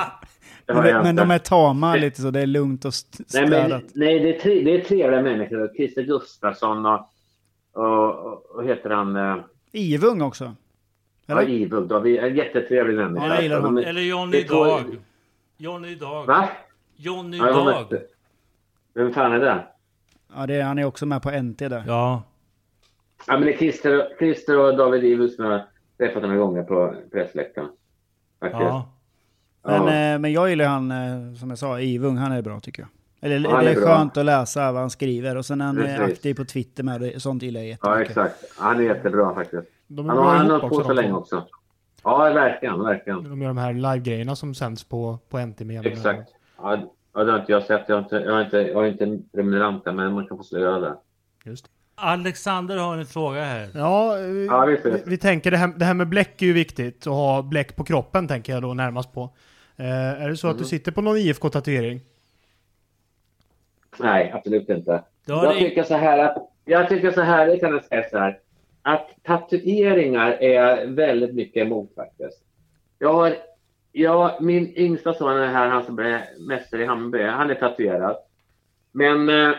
[0.67, 3.69] Men, men de är tama lite så, det är lugnt och st- Nej, städat.
[3.71, 5.71] men, nej det, är tre, det är trevliga människor.
[5.77, 7.09] Christer Gustafsson och,
[7.73, 9.17] och, och, heter han?
[9.17, 9.37] eh,
[9.73, 10.55] Ivung också?
[11.27, 11.51] Ja, Eller?
[11.53, 11.99] Ivug då.
[12.01, 13.27] Vi är en jättetrevlig människa.
[13.27, 13.75] Ja, jag gillar honom.
[13.75, 14.83] De- Eller Johnny Dag.
[15.57, 16.27] Johnny Dag.
[16.27, 16.49] Va?
[16.97, 18.01] Johnny Ja, jag Dag.
[18.95, 19.65] Vem fan är det?
[20.37, 21.85] Ja, det han är också med på NT där.
[21.87, 22.23] Ja.
[23.27, 25.67] Ja, men det är Christer, Christer och David Ivus som jag har
[25.99, 27.69] träffat några gånger på pressläktaren.
[28.41, 28.89] Ja.
[29.65, 30.13] Men, Ja.
[30.15, 32.89] eh, men jag gillar han, eh, som jag sa, Ivung, han är bra tycker jag.
[33.31, 35.79] Eller Ja, det är är skönt att läsa vad han skriver och sen är han
[35.79, 36.15] är Precis.
[36.17, 37.23] aktiv på Twitter med det.
[37.23, 38.11] Sånt gillar jag ja, jättemycket.
[38.11, 38.59] exakt.
[38.59, 39.69] Han är jättebra faktiskt.
[39.97, 41.45] Han har, hållit på så länge också.
[42.03, 43.25] Ja, verkligen, verkligen.
[43.25, 46.31] De gör de här live-grejerna som sänds på, på NT med Exakt.
[46.59, 46.79] Ja,
[47.15, 47.83] ja, det har inte jag sett.
[47.89, 50.37] Jag har inte, jag har inte, jag har inte en prenumerant där, men man kan
[50.37, 50.97] få slå göra det.
[51.45, 51.67] Just.
[51.97, 53.69] Alexander har en fråga här.
[53.75, 56.53] Ja, eh, Ja, visst vi, vi tänker det här, det här med bläck är ju
[56.53, 57.07] viktigt.
[57.07, 59.23] Att ha bläck på kroppen tänker jag då närmast på.
[59.77, 59.87] Eh,
[60.23, 60.55] är det så Mm.
[60.57, 62.01] att du sitter på någon IFK-tatuering?
[63.99, 65.03] Nej, absolut inte.
[65.27, 68.19] Jag det- tycker så här att, jag tycker så här, det kan jag säga så
[68.19, 68.39] här,
[68.83, 72.43] att tatueringar är väldigt mycket emot faktiskt.
[72.99, 73.37] Jag har,
[73.97, 78.17] jag, min yngsta son är här, han som är mästare i Hammarby, han är tatuerad.
[78.93, 79.29] Men...
[79.29, 79.51] eh,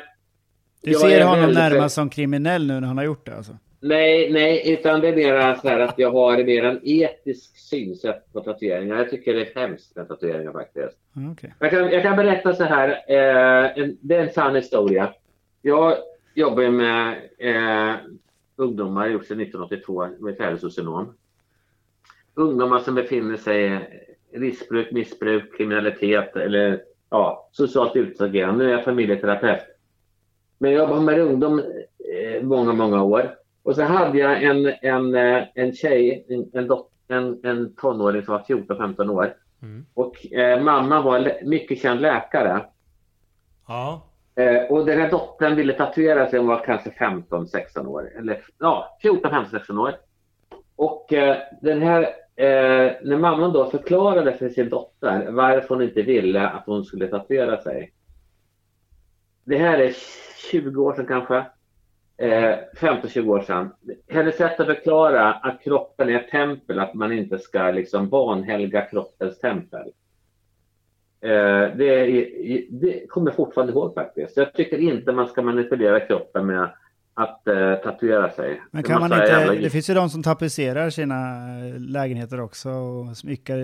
[0.82, 3.58] Du ser honom väldigt- närmast som kriminell nu när han har gjort det alltså?
[3.80, 8.34] Nej, nej, utan det är mer så här att jag har mer en etisk synsätt
[8.34, 8.96] på tatueringar.
[8.98, 10.98] Jag tycker det är hemskt med tatueringar faktiskt.
[11.14, 11.54] Ja, okej.
[11.60, 12.90] Jag kan, jag kan berätta så här.
[12.90, 15.14] Eh, en, det är en sann historia.
[15.62, 15.96] Jag
[16.36, 17.96] jobbar med eh,
[18.56, 21.14] ungdomar, gjort sedan 1982, med färdigsocionom.
[22.34, 23.80] Ungdomar som befinner sig
[24.36, 28.64] riskbruk, missbruk, kriminalitet eller ja, socialt utsagerande.
[28.64, 29.64] Nu är jag familjeterapeut.
[30.58, 33.36] Men jag jobbar med ungdom eh, många, många år.
[33.64, 36.70] Och så hade jag en, en, eh, en tjej, en, en,
[37.08, 39.34] en, en tonåring som var 14-15 år.
[39.62, 39.86] Mm.
[39.94, 42.66] Och eh, mamma var mycket känd läkare.
[43.68, 44.06] Ja.
[44.36, 48.12] Eh, och den här dottern ville tatuera sig, hon var kanske 15-16 år.
[48.18, 49.96] Eller ja, 14-15-16 år.
[50.76, 56.02] Och eh, den här, eh, när mamman då förklarade för sin dotter varför hon inte
[56.02, 57.94] ville att hon skulle tatuera sig.
[59.44, 59.94] Det här är
[60.52, 61.46] 20 år sedan kanske.
[62.18, 63.74] Eh, 15-20 år sedan.
[64.08, 68.82] Hennes sätt att förklara att kroppen är ett tempel, att man inte ska liksom vanhelga
[68.82, 69.92] kroppens tempel.
[71.22, 72.06] Eh, det,
[72.70, 74.38] det kommer jag fortfarande ihåg faktiskt.
[74.38, 76.70] Jag tycker inte man ska manipulera kroppen med
[77.18, 78.62] att eh, tatuera sig.
[78.72, 81.16] Men Det kan man inte, det finns ju de som tapetserar sina
[81.68, 83.58] eh, lägenheter också och smyckar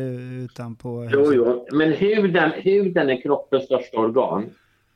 [0.44, 1.36] utanpå Jo, huset.
[1.36, 4.50] jo, men huden, huden är kroppens största organ.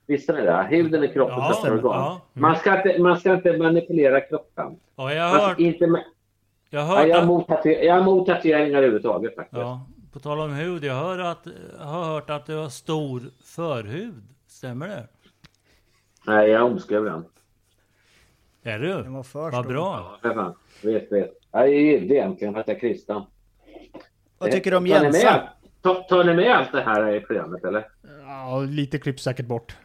[0.08, 0.68] Visste ni det?
[0.70, 1.92] Huden är kroppens Ja, största organ.
[2.02, 2.22] Ja.
[2.34, 4.76] Man, ska inte, man ska inte manipulera kroppen.
[4.96, 6.00] Ja, jag har ska hört, inte, ma-
[6.70, 9.60] jag har ja, jag, är jag emot tatueringar överhuvudtaget faktiskt.
[9.62, 11.48] ja, på tal om hud, jag hör att,
[11.80, 14.14] jag har hört att du har stor förhud.
[14.48, 15.04] Stämmer det?
[16.28, 17.26] Nej, jag omskrev den.
[18.66, 18.88] Är du?
[18.88, 19.64] Den var för Vad stor.
[19.74, 20.20] bra.
[20.22, 20.56] Fan.
[20.84, 21.32] Vet, vet.
[21.52, 23.22] Jag är gift egentligen för att jag är kristen.
[24.38, 25.50] Vad tycker du om Tar ni med- Jensa?
[25.82, 27.88] Tar, tar ni med allt det här i programmet eller?
[28.26, 29.78] Ja, lite klipps säkert bort.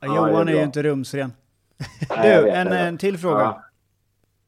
[0.00, 1.32] Ja, Ja, det är Johan är ju inte rumsren.
[2.16, 3.40] Nej, Du, en, en till fråga.
[3.40, 3.62] Ja.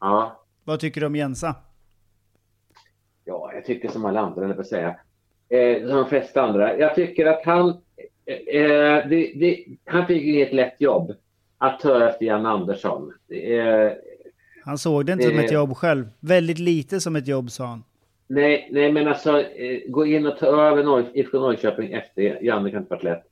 [0.00, 0.44] ja.
[0.64, 1.54] Vad tycker du om Jensa?
[3.24, 4.96] Ja, jag tycker som alla andra, eller säga.
[5.48, 6.78] Eh, som de flesta andra.
[6.78, 7.68] Jag tycker att han...
[8.26, 11.12] Eh, eh, det, det, han fick inget lätt jobb
[11.66, 13.12] att efter Jan Andersson.
[13.28, 13.96] Är-
[14.64, 16.08] Han såg det inte som Det- ett jobb själv.
[16.20, 17.84] Väldigt lite som ett jobb sa han.
[18.26, 22.70] nej, nej, men alltså eh, gå in och ta över Norr, IFK Norrköping efter Janne
[22.70, 23.22] kan inte varit lätt.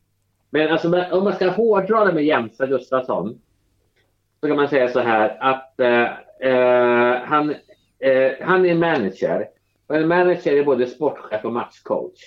[0.50, 3.38] Men alltså, om man ska hårdra det med Jensa Gustafsson
[4.40, 6.02] så kan man säga så här att eh,
[6.50, 7.50] eh, han,
[7.98, 9.48] eh, han är manager.
[9.86, 12.20] Och en manager är både sportchef och matchcoach.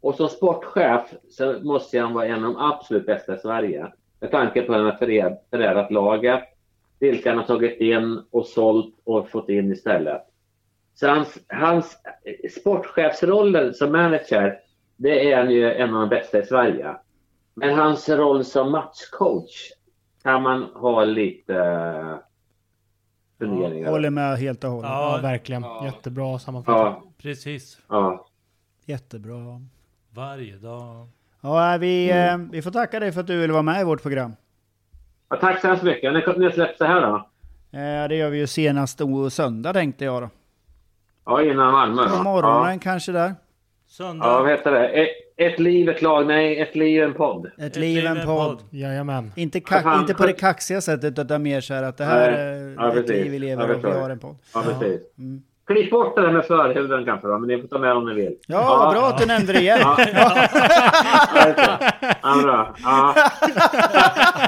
[0.00, 3.92] Och som sportchef så måste han vara en av de absolut bästa i Sverige.
[4.22, 6.40] Med tanke på hur före- förädlat laget,
[6.98, 10.22] vilka han har tagit in och sålt och fått in istället.
[10.94, 11.96] Så hans, hans
[12.60, 14.58] sportchefsrollen som manager,
[14.96, 16.96] det är han ju en av de bästa i Sverige.
[17.54, 19.70] Men hans roll som matchcoach
[20.22, 22.16] kan man ha lite eh,
[23.38, 23.90] funderingar.
[23.90, 24.90] Håller med helt och hållet.
[24.90, 25.64] Ja, Ja, verkligen.
[25.84, 26.98] Jättebra sammanfattat.
[27.04, 27.78] Ja, precis.
[27.88, 28.26] ja.
[28.84, 29.60] Jättebra.
[30.10, 31.08] Varje dag.
[31.42, 34.02] Ja, vi, eh, vi får tacka dig för att du ville vara med i vårt
[34.02, 34.32] program.
[35.30, 36.12] Ja, tack så hemskt mycket.
[36.12, 37.16] När, när släpps det här då?
[37.78, 40.30] Eh, det gör vi ju senast söndag tänkte jag då.
[41.26, 42.22] Ja, innan Malmö På då.
[42.22, 43.34] morgonen kanske där.
[43.86, 44.26] Söndag.
[44.26, 44.88] Ja, vad heter det?
[44.88, 46.26] Ett, ett liv, ett lag.
[46.26, 47.50] Nej, ett liv, en podd.
[47.58, 48.62] Ett liv, en podd.
[48.70, 49.32] Jajamän.
[49.36, 50.00] Inte, Ja, ka- fan.
[50.00, 52.40] inte på det kaxiga sättet utan mer så här att det här Nej.
[52.40, 53.10] är Ja, ett precis.
[53.10, 54.36] liv vi lever Ja, och vi har en podd.
[54.54, 55.00] Ja, precis.
[55.18, 55.42] Mm.
[55.66, 58.14] Klipp bort det där med förhuden kanske då, men ni får ta med om ni
[58.14, 58.34] vill.
[58.46, 59.78] Ja, vad bra att du nämnde det igen.
[59.80, 61.78] Ja, ja,
[62.22, 62.74] ja bra.
[62.84, 63.14] Ja.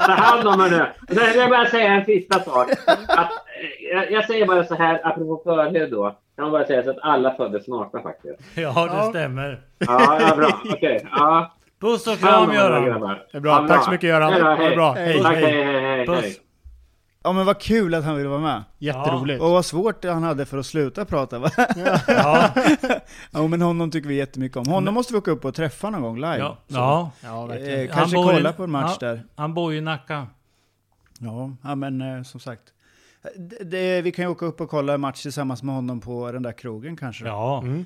[0.05, 0.85] Ta hand om er nu.
[1.09, 2.67] Nu vill jag bara säga en sista sak.
[3.07, 6.15] Att, eh, jag, jag säger bara så här, apropå förhud då.
[6.35, 8.39] Kan man bara säga så att alla föddes nakna faktiskt.
[8.55, 9.59] Ja, det stämmer.
[9.77, 10.47] Ja, ja bra.
[10.73, 11.07] Okej.
[11.11, 11.51] Ja.
[11.81, 12.83] Puss och kram Göran.
[12.83, 13.61] Det är bra.
[13.61, 14.33] Ja, Tack så mycket, Göran.
[14.33, 14.75] Ha det hej.
[14.75, 14.91] bra.
[14.91, 16.05] Hej.
[16.05, 16.39] Puss.
[17.25, 18.63] Ja men vad kul att han ville vara med.
[18.77, 19.41] Jätteroligt.
[19.41, 21.49] Och vad svårt han hade för att sluta prata va?
[22.07, 22.49] Ja,
[23.31, 24.65] ja men honom tycker vi jättemycket om.
[24.67, 26.37] Honom måste vi åka upp och träffa någon gång live.
[26.37, 27.11] ja, ja.
[27.23, 27.79] Ja, verkligen.
[27.89, 29.07] Eh, kanske Han bor i- kolla på en match ja.
[29.07, 29.23] där.
[29.35, 30.27] Han bor ju i Nacka.
[31.19, 32.61] Ja, ja men eh, som sagt.
[33.37, 36.31] Det, det, vi kan ju åka upp och kolla en match tillsammans med honom på
[36.31, 37.25] den där krogen kanske.
[37.25, 37.61] Ja.
[37.63, 37.85] Mm.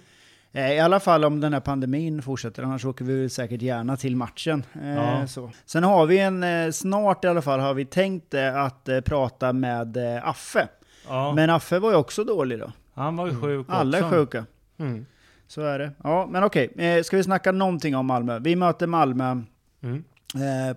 [0.52, 3.98] Eh, I alla fall om den här pandemin fortsätter, annars åker vi väl säkert gärna
[3.98, 4.64] till matchen.
[4.82, 5.28] Eh, Ja.
[5.28, 5.52] så.
[5.66, 9.98] Sen har vi en, eh, snart i alla fall, har vi tänkt att prata med
[10.24, 10.68] Affe.
[11.08, 11.34] ja.
[11.36, 12.72] Men Affe var ju också dålig då.
[12.94, 14.16] Han var ju sjuk Alla är också.
[14.16, 14.46] sjuka.
[14.80, 15.06] Mm.
[15.48, 15.92] Så är det.
[16.04, 17.04] Ja, men okej.
[17.04, 18.40] Ska vi snacka någonting om Malmö?
[18.40, 19.42] Vi möter Malmö
[19.84, 20.04] Mm.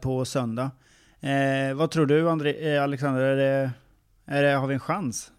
[0.01, 0.71] på söndag.
[1.75, 3.21] Vad tror du, André, Alexander?
[3.23, 3.71] Är det,
[4.27, 5.33] är det, har vi en chans?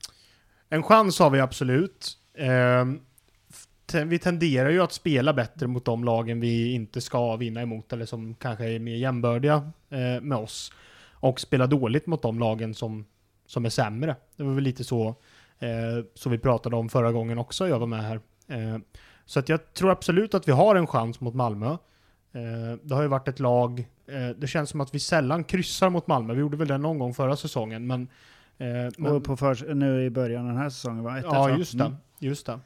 [0.69, 2.17] En chans har vi absolut.
[3.93, 8.05] Vi tenderar ju att spela bättre mot de lagen vi inte ska vinna emot, eller
[8.05, 10.71] som kanske är mer jämbördiga eh, med oss.
[11.13, 13.05] Och spela dåligt mot de lagen som,
[13.45, 14.15] som är sämre.
[14.37, 15.07] Det var väl lite så,
[15.59, 18.19] eh, så vi pratade om förra gången också, jag var med här.
[18.47, 18.77] Eh,
[19.25, 21.67] så att jag tror absolut att vi har en chans mot Malmö.
[22.33, 25.89] Eh, det har ju varit ett lag, eh, det känns som att vi sällan kryssar
[25.89, 26.33] mot Malmö.
[26.33, 28.01] Vi gjorde väl det någon gång förra säsongen, men
[28.57, 28.67] eh,
[28.97, 31.17] men- Och på för, nu i början av den här säsongen va?
[31.19, 31.83] Ett, Ja, ett, just det.
[31.85, 31.97] Mm.
[32.19, 32.59] Just det.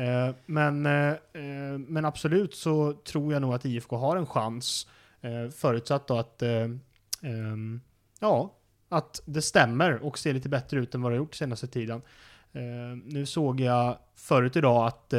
[0.00, 4.86] Eh, men, eh, eh, men absolut så tror jag nog att IFK har en chans.
[5.56, 6.50] Förutsatt då att, eh,
[7.22, 7.80] ehm,
[8.20, 8.52] ja,
[8.88, 12.02] att det stämmer och ser lite bättre ut än vad det har gjort senaste tiden.
[13.04, 15.14] Nu såg jag förut idag att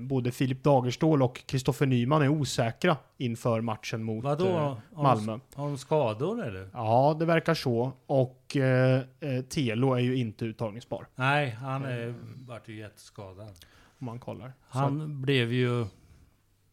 [0.00, 4.46] både Filip Dagerstål och Kristoffer Nyman är osäkra inför matchen mot Vadå?
[4.46, 5.38] eh, Har de- Malmö.
[5.54, 6.68] Har de skador eller?
[6.72, 7.92] Ja, det verkar så.
[8.06, 9.00] Och eh,
[9.48, 12.14] Telo är ju inte uttagningsbar, Nej, han är,
[12.46, 13.52] vart ju jätteskadad.
[13.98, 14.52] Om man kollar.
[14.72, 15.86] Så, Han blev ju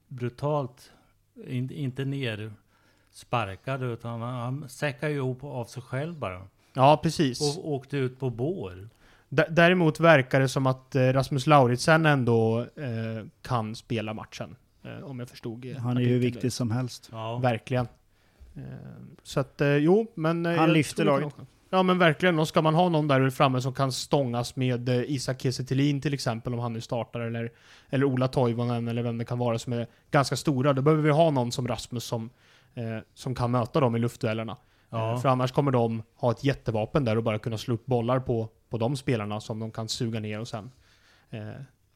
[0.08, 0.92] brutalt,
[1.48, 6.42] in, inte nersparkad utan han, han säckade ju ihop av sig själv bara.
[6.74, 7.58] ja, precis.
[7.58, 8.90] Och åkte ut på bår.
[9.30, 14.56] D- Däremot verkar det som att eh, Rasmus Lauritsen ändå eh, kan spela matchen.
[14.84, 17.10] Eh, om jag förstod eh, Han är ju viktig som helst.
[17.12, 17.38] Ja.
[17.38, 17.88] Verkligen.
[18.56, 18.64] Eh,
[19.24, 20.46] så att, eh, jo, men...
[20.46, 21.36] Han lyfter laget.
[21.36, 22.40] kan- Ja, men verkligen.
[22.40, 26.14] Och ska man ha någon där framme som kan stångas med eh, Isak Kiese till
[26.14, 27.52] exempel, om han nu startar, eller,
[27.90, 31.10] eller Ola Toivonen, eller vem det kan vara, som är ganska stora, då behöver vi
[31.10, 32.30] ha någon som Rasmus som,
[32.74, 34.58] eh, som kan möta dem i luftduellerna.
[34.90, 35.14] Ja.
[35.14, 38.20] Eh, För annars kommer de ha ett jättevapen där och bara kunna slå upp bollar
[38.20, 40.72] på, på de spelarna som de kan suga ner och sen
[41.30, 41.40] eh,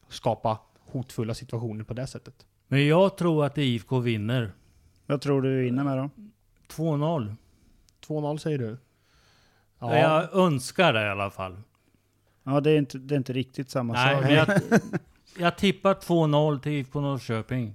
[0.08, 0.58] skapa
[0.90, 2.34] hotfulla situationer på det sättet.
[2.68, 4.52] Men jag tror att IFK vinner.
[5.06, 6.10] Vad tror du vinner med då?
[6.68, 7.34] 2-0.
[8.06, 8.78] 2-0 säger du?
[9.78, 9.96] Ja.
[9.98, 11.56] Jag önskar det i alla fall.
[12.44, 14.30] Ja, det är inte, det är inte riktigt samma Nej, sak.
[14.30, 14.60] jag,
[15.38, 17.74] jag tippar 2-0 till IFK Norrköping.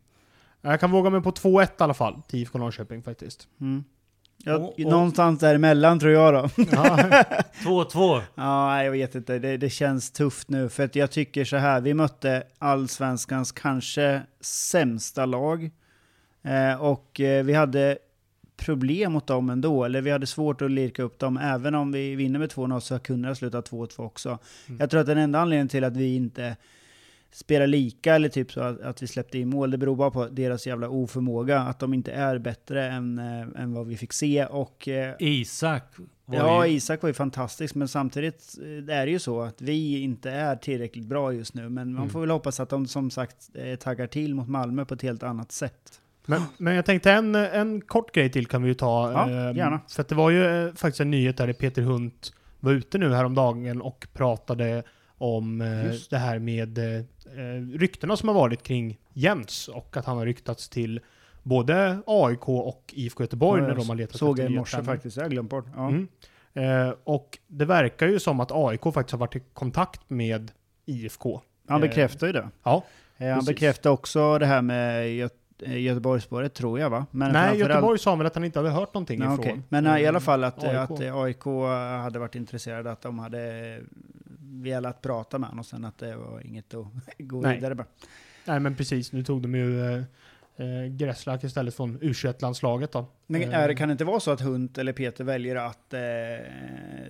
[0.62, 3.48] Jag kan våga mig på 2-1 i alla fall till IFK Norrköping faktiskt.
[3.62, 3.84] Mm.
[4.44, 6.50] Ja, Och- och- någonstans däremellan tror jag då.
[6.72, 6.98] Ja,
[7.64, 8.22] 2-2.
[8.36, 9.40] Ja, jag vet inte.
[9.40, 10.70] Det, det känns tufft nu.
[10.70, 15.72] För att jag tycker så här, vi mötte allsvenskans kanske sämsta lag.
[16.44, 17.98] Eh, och eh, vi hade
[18.66, 19.84] problem mot dem ändå.
[19.84, 21.38] Eller vi hade svårt att lirka upp dem.
[21.38, 24.30] Även om vi vinner med 2-0 så kunde det sluta 2-2 också.
[24.68, 24.80] Mm.
[24.80, 26.56] Jag tror att den enda anledningen till att vi inte
[27.34, 30.28] spelar lika eller typ så att, att vi släppte in mål, det beror bara på
[30.28, 31.60] deras jävla oförmåga.
[31.60, 34.46] Att de inte är bättre än, eh, än vad vi fick se.
[34.46, 35.84] Och eh, Isak
[36.26, 39.62] var Ja, ju, Isak var ju fantastisk, men samtidigt eh, är det ju så att
[39.62, 41.70] vi inte är tillräckligt bra just nu.
[41.70, 42.10] Men man Mm.
[42.10, 43.50] får väl hoppas att de som sagt
[43.80, 46.01] taggar till mot Malmö på ett helt annat sätt.
[46.26, 49.12] Men, men jag tänkte en, en kort grej till kan vi ju ta.
[49.12, 49.80] Ja, ehm, gärna.
[49.90, 53.14] För att det var ju eh, faktiskt en nyhet där Peter Hunt var ute nu
[53.14, 54.84] häromdagen och pratade
[55.18, 56.10] om eh, Just.
[56.10, 60.26] det här med eh, eh, ryktena som har varit kring Jens och att han har
[60.26, 61.00] ryktats till
[61.44, 64.96] både AIK och IFK Göteborg när de har letat Såg jag i nya morse tränare.
[64.96, 65.66] faktiskt, jag har glömt bort.
[65.76, 65.88] Ja.
[65.88, 66.08] Mm.
[66.54, 70.52] Eh, och det verkar ju som att AIK faktiskt har varit i kontakt med
[70.86, 71.42] IFK.
[71.68, 72.50] Han Eh, bekräftar ju det.
[72.64, 72.84] Ja,
[73.18, 73.48] Eh, Han precis.
[73.56, 75.30] bekräftar också det här med Gö eh,
[75.66, 77.06] Göteborgsspåret, tror jag va?
[77.12, 79.40] Men Nej, Göteborg sa väl att han inte hade hört någonting Ja, ifrån.
[79.40, 79.62] okej.
[79.70, 80.76] Men eh, i alla fall att, AIK.
[80.92, 81.44] att eh, AIK
[82.04, 83.80] hade varit intresserade, att de hade
[84.40, 86.86] velat prata med honom och sen att det var inget att
[87.18, 87.56] gå Nej.
[87.56, 87.88] vidare bara.
[88.46, 89.12] Nej, men precis.
[89.12, 90.04] Nu tog de ju eh,
[90.58, 93.06] eh, Gräslak istället från U21-landslaget då.
[93.28, 95.94] Men Eh, är, det- kan det inte vara så att Hunt eller Peter väljer att
[95.94, 96.00] eh,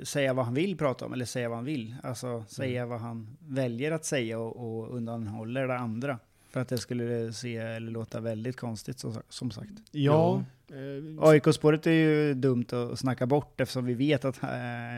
[0.04, 1.96] säga vad han vill prata om, eller säga vad han vill?
[2.04, 6.20] Alltså säga vad han väljer att säga och, och undanhåller det andra.
[6.52, 9.72] För att det skulle se eller låta väldigt konstigt som, som sagt.
[9.92, 10.44] Ja.
[10.70, 14.50] eh, AIK-spåret är ju dumt att snacka bort eftersom vi vet att eh,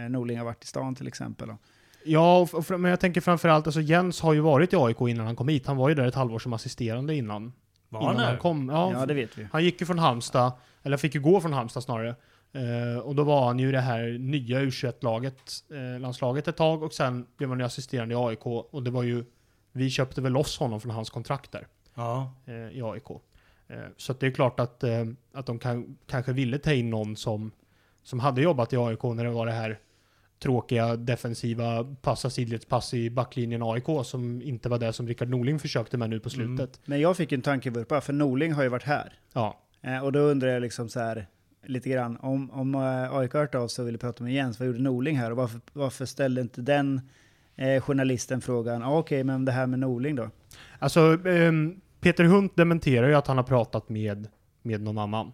[0.09, 1.47] Norling har varit i stan till exempel.
[1.47, 1.57] Då.
[2.05, 5.47] Ja, men jag tänker framförallt, alltså Jens har ju varit i AIK innan han kom
[5.47, 5.67] hit.
[5.67, 7.53] Han var ju där ett halvår som assisterande innan.
[7.89, 8.69] var innan han han kom.
[8.69, 9.47] Ja, Ja, det vet vi.
[9.51, 10.51] Han gick ju från Halmstad,
[10.83, 12.15] eller fick ju gå från Halmstad snarare.
[12.53, 16.93] Eh, och då var han ju det här nya U21-laget, eh, landslaget ett tag och
[16.93, 19.25] sen blev han ju assisterande i AIK och det var ju,
[19.74, 22.34] vi köpte väl loss honom från hans kontrakt där Ja.
[22.45, 23.09] eh, i AIK.
[23.67, 26.89] Eh, så att det är klart att, eh, att de kan, kanske ville ta in
[26.89, 27.51] någon som,
[28.03, 29.80] som hade jobbat i AIK när det var det här
[30.39, 35.97] tråkiga defensiva passa sidledspass i backlinjen AIK som inte var det som Rickard Norling försökte
[35.97, 36.57] med nu på Mm.
[36.57, 36.80] slutet.
[36.86, 39.13] Men jag fick en tankevurpa, för Norling har ju varit här.
[39.34, 39.59] Ja.
[40.03, 41.28] Och då undrar jag liksom så här,
[41.65, 42.76] lite grann, om, om
[43.11, 45.32] AIK hört av sig och ville prata med Jens, vad gjorde Norling här?
[45.32, 47.01] Och varför, varför ställde inte den
[47.55, 50.29] eh, journalisten frågan, ah, okej, men det här med Norling då?
[50.79, 54.27] Alltså, ehm, Peter Hunt dementerar ju att han har pratat med,
[54.61, 55.31] med någon annan.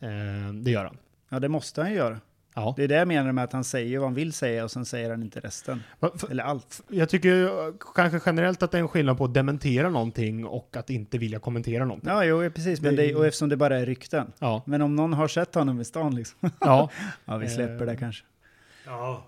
[0.00, 0.96] Ehm, det gör han.
[1.28, 2.20] Ja, det måste han ju göra.
[2.54, 2.74] Ja.
[2.76, 4.84] Det är det jag menar med att han säger vad han vill säga och sen
[4.84, 5.82] säger han inte resten.
[6.00, 6.82] Va- för- Eller allt.
[6.88, 10.76] Jag tycker eh, kanske generellt att det är en skillnad på att dementera någonting och
[10.76, 12.10] att inte vilja kommentera någonting.
[12.10, 12.80] Ja, jo, precis.
[12.80, 14.32] Men Det- det, och eftersom det bara är rykten.
[14.38, 14.62] Ja.
[14.66, 16.50] Men om någon har sett honom i stan liksom.
[16.60, 16.90] ja.
[17.24, 17.98] ja, vi släpper det Eh.
[17.98, 18.24] kanske.
[18.86, 19.26] Ja.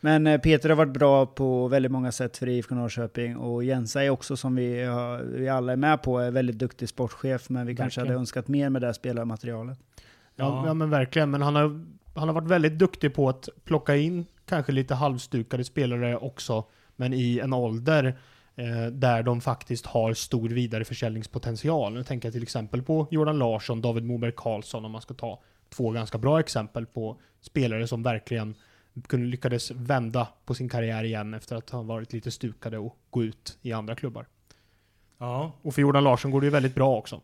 [0.00, 4.04] Men eh, Peter har varit bra på väldigt många sätt för IFK Norrköping och Jensa
[4.04, 7.66] är också som vi, har, vi alla är med på, är väldigt duktig sportchef men
[7.66, 8.14] vi kanske Verkligen.
[8.14, 9.78] hade önskat mer med det här spelarmaterialet.
[9.96, 10.66] Ja, Ja.
[10.66, 11.30] ja, men verkligen.
[11.30, 11.84] Men han har,
[12.14, 16.64] han har varit väldigt duktig på att plocka in kanske lite halvstukade spelare också,
[16.96, 18.18] men i en ålder
[18.56, 21.92] eh, där de faktiskt har stor vidareförsäljningspotential.
[21.92, 25.40] Nu tänker jag till exempel på Jordan Larsson, David Moberg Karlsson, om man ska ta
[25.68, 28.54] två ganska bra exempel på spelare som verkligen
[29.06, 33.24] kunde lyckades vända på sin karriär igen efter att ha varit lite stukade och gå
[33.24, 34.26] ut i andra klubbar.
[35.18, 37.20] Ja, Och för Jordan Larsson går det ju väldigt bra också.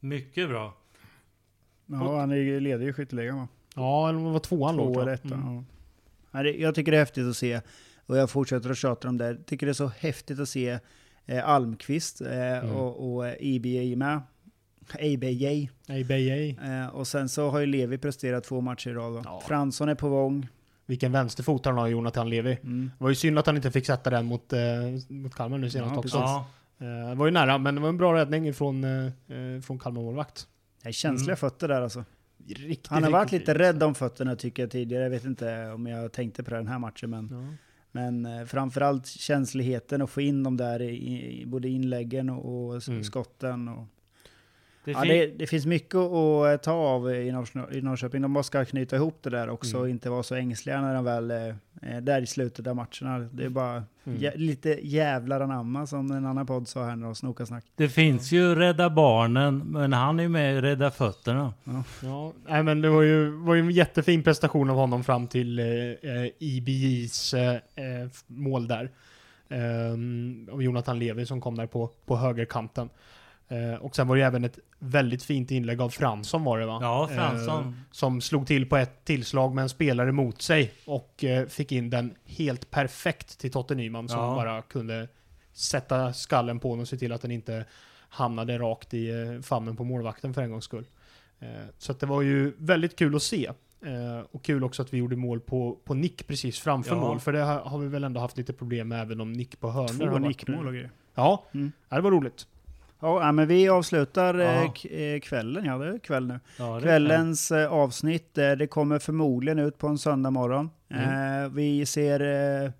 [0.00, 0.74] mycket bra.
[1.86, 3.48] Ja, han är ju- leder ju skytteligan va?
[3.74, 5.18] Ja, eller var tvåan låg Två eller.
[5.24, 5.64] Mm.
[6.32, 6.42] Ja.
[6.44, 7.60] Jag tycker det är häftigt att se,
[8.06, 10.78] och jag fortsätter att tjata om det, jag tycker det är så häftigt att se
[11.26, 12.70] eh, Almqvist eh, Mm.
[12.76, 14.20] och, och eh, EBA med.
[14.94, 15.70] ABJ.
[15.88, 16.66] ABA.
[16.68, 19.22] Eh, och sen så har ju Levi presterat två matcher i rad.
[19.24, 19.42] Ja.
[19.46, 20.48] Fransson är på gång.
[20.88, 22.58] Vilken vänsterfot han har, Jonathan Levi.
[22.62, 22.90] Mm.
[22.98, 24.58] Det var ju synd att han inte fick sätta den mot, eh,
[25.08, 26.16] mot Kalmar nu senast Ja, också.
[26.18, 26.46] Ja,
[26.80, 30.46] Eh, det var ju nära, men det var en bra räddning från, eh, från Kalmar-målvakt.
[30.82, 31.36] Det är känsliga Mm.
[31.36, 32.04] fötter där alltså.
[32.48, 35.02] Riktigt, Han har varit riktigt lite rädd om fötterna tycker jag tidigare.
[35.02, 37.10] Jag vet inte om jag tänkte på det den här matchen.
[37.10, 37.54] Men, Ja.
[37.92, 42.88] men eh, framförallt känsligheten att få in dem där i, i både inläggen och, och
[42.88, 43.04] Mm.
[43.04, 43.68] skotten.
[43.68, 43.84] Och,
[44.84, 48.22] det, ja, det, det finns mycket att ta av i, Norrkö- i Norrköping.
[48.22, 49.82] De ska knyta ihop det där också Mm.
[49.82, 51.36] och inte vara så ängsliga när de väl eh,
[51.82, 53.18] är där i slutet av matcherna.
[53.32, 54.20] Det är bara Mm.
[54.20, 57.64] jä, lite jävlar anamma som en annan podd sa här när de snokasnack.
[57.76, 61.54] det finns ju Rädda Barnen, men han är ju med i Rädda Fötterna.
[62.02, 65.58] Ja, nej, men det var ju, var ju en jättefin prestation av honom fram till
[65.58, 68.90] eh, eh, IBJs eh, eh, mål där.
[69.50, 72.88] Um, av Jonathan Levi som kom där på, på högerkanten.
[73.48, 76.78] Eh, och sen var det även ett väldigt fint inlägg av Fransson var det va?
[76.82, 77.76] Ja, Eh, Fransson.
[77.90, 81.90] som slog till på ett tillslag med en spelare mot sig och eh, fick in
[81.90, 84.34] den helt perfekt till Totte Nyman som Ja.
[84.34, 85.08] bara kunde
[85.52, 87.64] sätta skallen på den och se till att den inte
[88.08, 90.84] hamnade rakt i eh, famnen på målvakten för en gångs skull.
[91.40, 93.46] Eh, så att det var ju väldigt kul att se.
[93.86, 97.00] Eh, och kul också att vi gjorde mål på, på nick precis framför Ja.
[97.00, 99.60] mål, för det har, har vi väl ändå haft lite problem med även om nick
[99.60, 100.90] på hörnor har Två varit- nickmål och grejer.
[101.14, 101.72] Ja, Mm.
[101.88, 102.46] ja, det var roligt.
[103.00, 104.74] Ja, men vi avslutar eh, Ja.
[104.82, 105.64] k- eh, kvällen.
[105.64, 106.40] Ja, det är kväll nu.
[106.58, 110.70] Ja, är Kvällens eh, avsnitt, eh, det kommer förmodligen ut på en söndag morgon.
[110.90, 111.42] Mm.
[111.44, 112.20] Eh, vi ser
[112.64, 112.70] eh,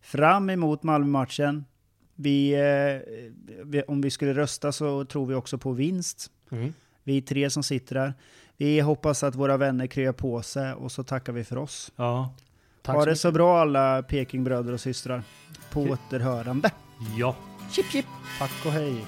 [0.00, 1.64] fram emot Malmö-matchen.
[2.14, 2.52] Vi,
[3.72, 6.30] eh, om vi skulle rösta så tror vi också på vinst.
[6.50, 6.72] Mm.
[7.04, 8.14] Vi tre som sitter där.
[8.56, 11.92] Vi hoppas att våra vänner kryar på sig och så tackar vi för oss.
[11.96, 12.34] Ja.
[12.82, 13.20] Tack ha så det mycket.
[13.20, 15.22] så bra alla Pekingbröder och systrar.
[15.72, 16.70] På återhörande.
[17.18, 17.36] Ja.
[17.70, 18.06] Chip chip!
[18.38, 19.04] Tack och hej.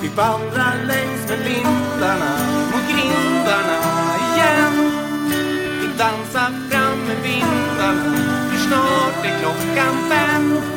[0.00, 2.38] Vi vandrar längs med lindarna
[2.72, 3.78] mot grindarna
[4.34, 4.92] igen.
[5.80, 8.16] Vi dansar fram med vindarna,
[8.50, 10.71] för snart är klockan fem.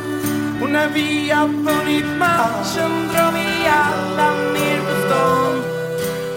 [0.75, 5.63] När vi har vunnit matchen drar vi alla ner på stan.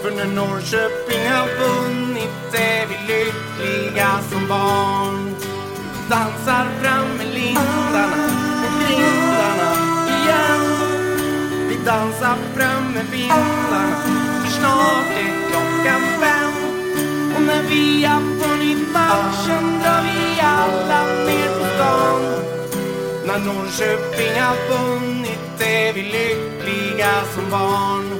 [0.01, 5.35] För när Norrköping har vunnit är vi lyckliga som barn.
[6.09, 8.25] Dansar fram med lindarna
[8.65, 9.71] och grindarna
[10.15, 10.65] igen.
[11.69, 13.95] Vi dansar fram med vindarna
[14.41, 16.53] för snart är klockan fem.
[17.35, 22.58] Och när vi har vunnit matchen drar vi alla ner på stan.
[23.29, 28.19] När Norrköping har vunnit är vi lyckliga som barn.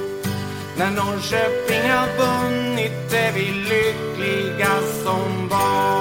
[0.78, 5.99] När Norrköping har vunnit är vi lyckliga som barn.